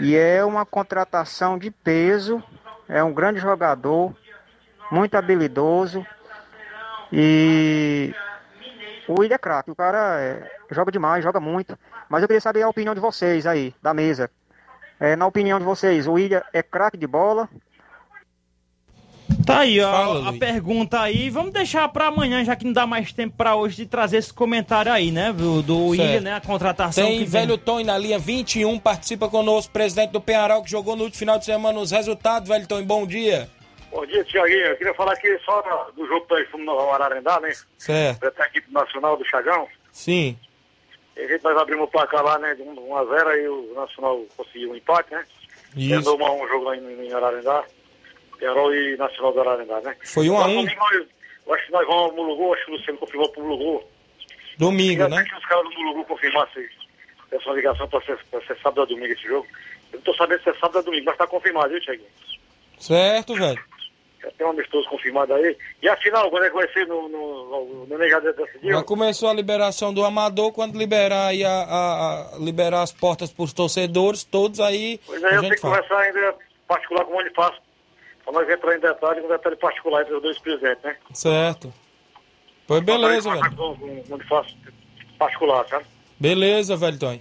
[0.00, 2.42] E é uma contratação de peso,
[2.88, 4.14] é um grande jogador,
[4.90, 6.04] muito habilidoso.
[7.12, 8.14] E
[9.06, 11.78] o William é craque, o cara é, joga demais, joga muito.
[12.08, 14.30] Mas eu queria saber a opinião de vocês aí, da mesa.
[14.98, 17.48] É, na opinião de vocês, o William é craque de bola?
[19.44, 21.28] Tá aí, ó, Fala, a pergunta aí.
[21.28, 24.32] Vamos deixar pra amanhã, já que não dá mais tempo pra hoje, de trazer esse
[24.32, 25.32] comentário aí, né?
[25.32, 26.34] Do, do William, né?
[26.34, 30.70] A contratação Tem que velho Tom na linha 21, participa conosco, presidente do Penharol, que
[30.70, 32.48] jogou no último final de semana os resultados.
[32.48, 33.48] Velho Tom, bom dia.
[33.92, 34.66] Bom dia, Tiaguinho.
[34.66, 35.60] Eu queria falar aqui só
[35.94, 37.52] do jogo fomos no Ararendá, né?
[37.78, 38.30] Certo.
[38.34, 39.68] Da equipe nacional do Chagão.
[39.92, 40.36] Sim.
[41.16, 42.54] E a gente, nós abrimos o placar lá, né?
[42.54, 45.24] De 1 a 0 aí o Nacional conseguiu um empate, né?
[45.76, 46.14] Isso.
[46.14, 47.64] Uma, um jogo lá em, em Ararendá.
[48.38, 49.94] Penharol e Nacional do Ararendá, né?
[50.04, 50.62] Foi um a um.
[50.64, 51.06] nós-
[51.46, 53.84] Eu acho que nós vamos ao Mulugu, acho que o Luciano confirmou pro Mulugu.
[54.58, 55.24] Domingo, né?
[55.24, 56.66] que os caras do Mulugu confirmassem
[57.30, 59.46] essa ligação pra ser, pra ser sábado ou domingo esse jogo.
[59.92, 62.08] Eu não tô sabendo se é sábado ou domingo, mas tá confirmado, viu, Tiaguinho?
[62.78, 63.62] Certo, velho.
[64.22, 65.56] Já tem um amistoso confirmado aí.
[65.82, 68.72] E a final, quando é que vai ser no, no, no, no já decidiu?
[68.76, 73.32] Já começou a liberação do amador, quando liberar aí a, a- a- liberar as portas
[73.32, 76.34] para os torcedores, todos aí Pois aí a eu tenho que conversar ainda
[76.68, 77.60] particular com o Bonifácio.
[78.24, 80.96] Pra nós entrar em detalhe, com detalhe particular entre os dois presidentes, né?
[81.12, 81.74] Certo.
[82.68, 83.56] Pois beleza, velho.
[83.56, 84.56] Com, com Bonifácio
[85.18, 85.84] particular, sabe?
[86.20, 87.18] Beleza, velho Tom.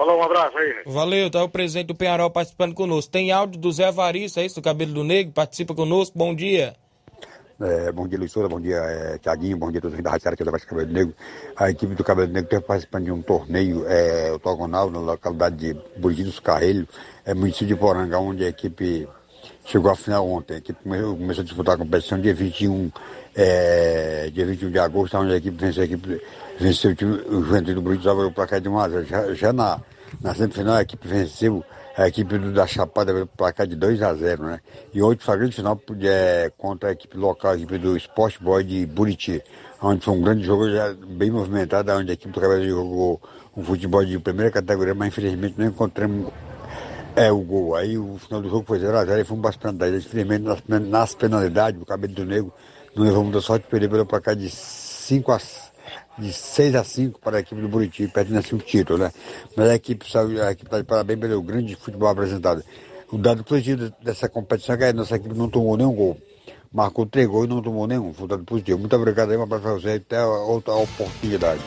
[0.00, 0.76] Falou, um abraço aí.
[0.86, 3.12] Valeu, tá o presidente do Penharol participando conosco.
[3.12, 6.16] Tem áudio do Zé Evaristo, é isso, do Cabelo do Negro, participa conosco.
[6.16, 6.74] Bom dia.
[7.60, 10.34] É, bom dia, Luiz Souza, bom dia, é, Tiaguinho, bom dia a todos da Rádio
[10.34, 11.14] que é o Levante Cabelo Negro.
[11.54, 15.78] A equipe do Cabelo Negro esteve participando de um torneio é, otogonal na localidade de
[15.98, 16.86] Buriti dos Carreiros,
[17.26, 19.06] é, município de Poranga, onde a equipe
[19.66, 20.54] chegou à final ontem.
[20.54, 22.90] A equipe começou, começou a disputar a competição dia 21,
[23.36, 26.22] é, dia 21 de agosto, onde a equipe venceu, a equipe
[26.58, 29.04] venceu o, time, o Juventude do Buriti, o placar de 1 a 0.
[29.04, 29.78] Já, já na,
[30.20, 31.64] na semifinal a equipe venceu
[31.96, 34.60] a equipe da Chapada pelo placar de 2 a 0, né?
[34.92, 38.40] E hoje foi a grande final é, contra a equipe local, a equipe do Sport
[38.40, 39.42] Boy de Buriti,
[39.82, 43.20] onde foi um grande jogo já bem movimentado, onde a equipe do Cabelo jogou
[43.56, 46.32] um futebol de primeira categoria, mas infelizmente não encontramos
[47.14, 47.74] é, o gol.
[47.74, 50.06] Aí o final do jogo foi 0x0 e fomos para as penalidades.
[50.06, 52.52] Infelizmente nas, nas penalidades, o Cabelo do Negro
[52.94, 55.38] não levou muita sorte, perdeu pelo placar de 5 a
[56.18, 59.12] de 6 a 5 para a equipe do Buriti, perdendo assim o título, né?
[59.56, 62.62] Mas a equipe saiu, a equipe está de parabéns pelo grande futebol apresentado.
[63.10, 66.18] O dado positivo dessa competição é que a nossa equipe não tomou nenhum gol.
[66.72, 68.14] Marcou três gols e não tomou nenhum.
[68.14, 68.78] Foi um dado positivo.
[68.78, 71.60] Muito obrigado aí, um abraço para você até outra oportunidade.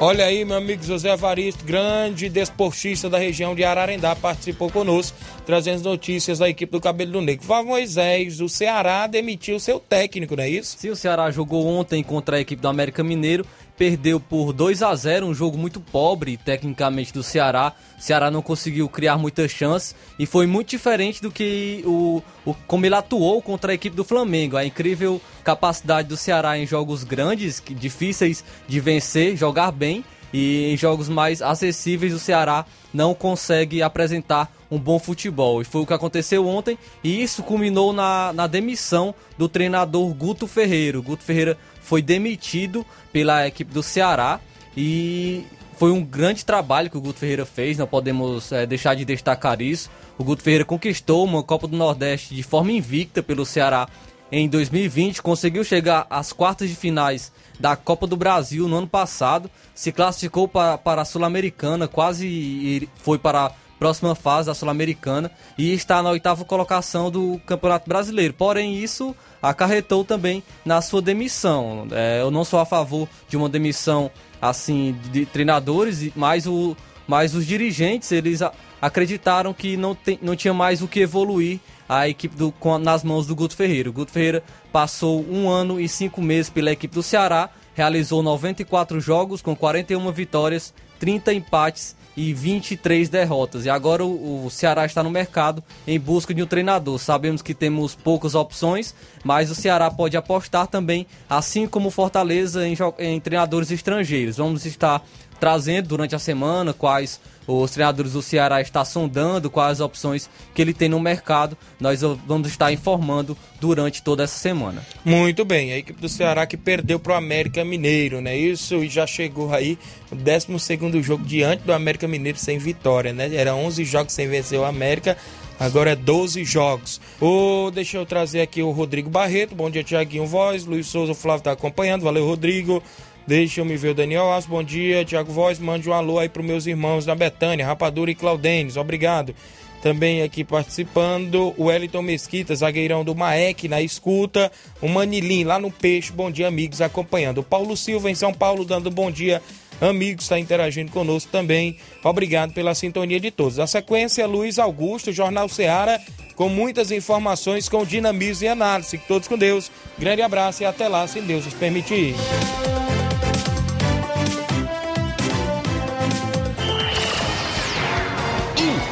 [0.00, 5.82] Olha aí, meu amigo José Evaristo, grande desportista da região de Ararendá, participou conosco, trazendo
[5.82, 7.44] notícias da equipe do Cabelo do Negro.
[7.44, 10.76] Val Moisés, o Ceará demitiu seu técnico, não é isso?
[10.78, 13.44] Sim, o Ceará jogou ontem contra a equipe do América Mineiro,
[13.78, 17.72] perdeu por 2 a 0 um jogo muito pobre tecnicamente do Ceará.
[17.96, 22.54] O Ceará não conseguiu criar muitas chances e foi muito diferente do que o, o
[22.66, 24.56] como ele atuou contra a equipe do Flamengo.
[24.56, 30.76] A incrível capacidade do Ceará em jogos grandes, difíceis de vencer, jogar bem e em
[30.76, 35.62] jogos mais acessíveis o Ceará não consegue apresentar um bom futebol.
[35.62, 40.46] E foi o que aconteceu ontem e isso culminou na, na demissão do treinador Guto
[40.46, 41.00] Ferreira.
[41.00, 41.56] Guto Ferreira
[41.88, 44.40] foi demitido pela equipe do Ceará
[44.76, 45.46] e
[45.78, 49.62] foi um grande trabalho que o Guto Ferreira fez, não podemos eh, deixar de destacar
[49.62, 49.88] isso.
[50.18, 53.88] O Guto Ferreira conquistou uma Copa do Nordeste de forma invicta pelo Ceará
[54.30, 59.50] em 2020, conseguiu chegar às quartas de finais da Copa do Brasil no ano passado,
[59.74, 66.02] se classificou para, para a Sul-Americana, quase foi para próxima fase da Sul-Americana e está
[66.02, 68.34] na oitava colocação do Campeonato Brasileiro.
[68.34, 71.86] Porém, isso acarretou também na sua demissão.
[71.92, 74.10] É, eu não sou a favor de uma demissão
[74.40, 76.76] assim de treinadores, mas, o,
[77.06, 78.40] mas os dirigentes eles
[78.80, 83.02] acreditaram que não, tem, não tinha mais o que evoluir a equipe do, com, nas
[83.02, 83.88] mãos do Guto Ferreira.
[83.88, 89.00] O Guto Ferreira passou um ano e cinco meses pela equipe do Ceará, realizou 94
[89.00, 93.64] jogos com 41 vitórias, 30 empates e 23 derrotas.
[93.64, 96.98] E agora o, o, Ceará está no mercado em busca de um treinador.
[96.98, 98.92] Sabemos que temos poucas opções,
[99.22, 104.36] mas o Ceará pode apostar também, assim como Fortaleza, em, em treinadores estrangeiros.
[104.36, 105.00] Vamos estar
[105.38, 110.74] trazendo durante a semana quais os treinadores do Ceará está sondando quais opções que ele
[110.74, 111.56] tem no mercado.
[111.80, 114.84] Nós vamos estar informando durante toda essa semana.
[115.02, 118.36] Muito bem, a equipe do Ceará que perdeu para o América Mineiro, né?
[118.36, 119.78] Isso e já chegou aí
[120.12, 123.34] o 12 jogo diante do América Mineiro sem vitória, né?
[123.34, 125.16] Era 11 jogos sem vencer o América.
[125.58, 127.00] Agora é 12 jogos.
[127.20, 129.56] Oh, deixa eu trazer aqui o Rodrigo Barreto.
[129.56, 130.64] Bom dia, Tiaguinho Voz.
[130.64, 132.02] Luiz Souza, o Flávio está acompanhando.
[132.02, 132.80] Valeu, Rodrigo.
[133.28, 135.04] Deixa eu me ver Daniel Alves, bom dia.
[135.04, 139.34] Tiago Voz, mande um alô aí para meus irmãos da Betânia, Rapadura e Claudenes, obrigado.
[139.82, 144.50] Também aqui participando, o Wellington Mesquita, zagueirão do Maek, na escuta.
[144.80, 147.38] O Manilim, lá no Peixe, bom dia, amigos, acompanhando.
[147.38, 149.42] O Paulo Silva, em São Paulo, dando bom dia,
[149.78, 151.76] amigos, está interagindo conosco também.
[152.02, 153.58] Obrigado pela sintonia de todos.
[153.58, 156.00] Na sequência, Luiz Augusto, Jornal Seara,
[156.34, 158.96] com muitas informações, com dinamismo e análise.
[159.06, 159.70] Todos com Deus.
[159.98, 162.14] Grande abraço e até lá, se Deus nos permitir.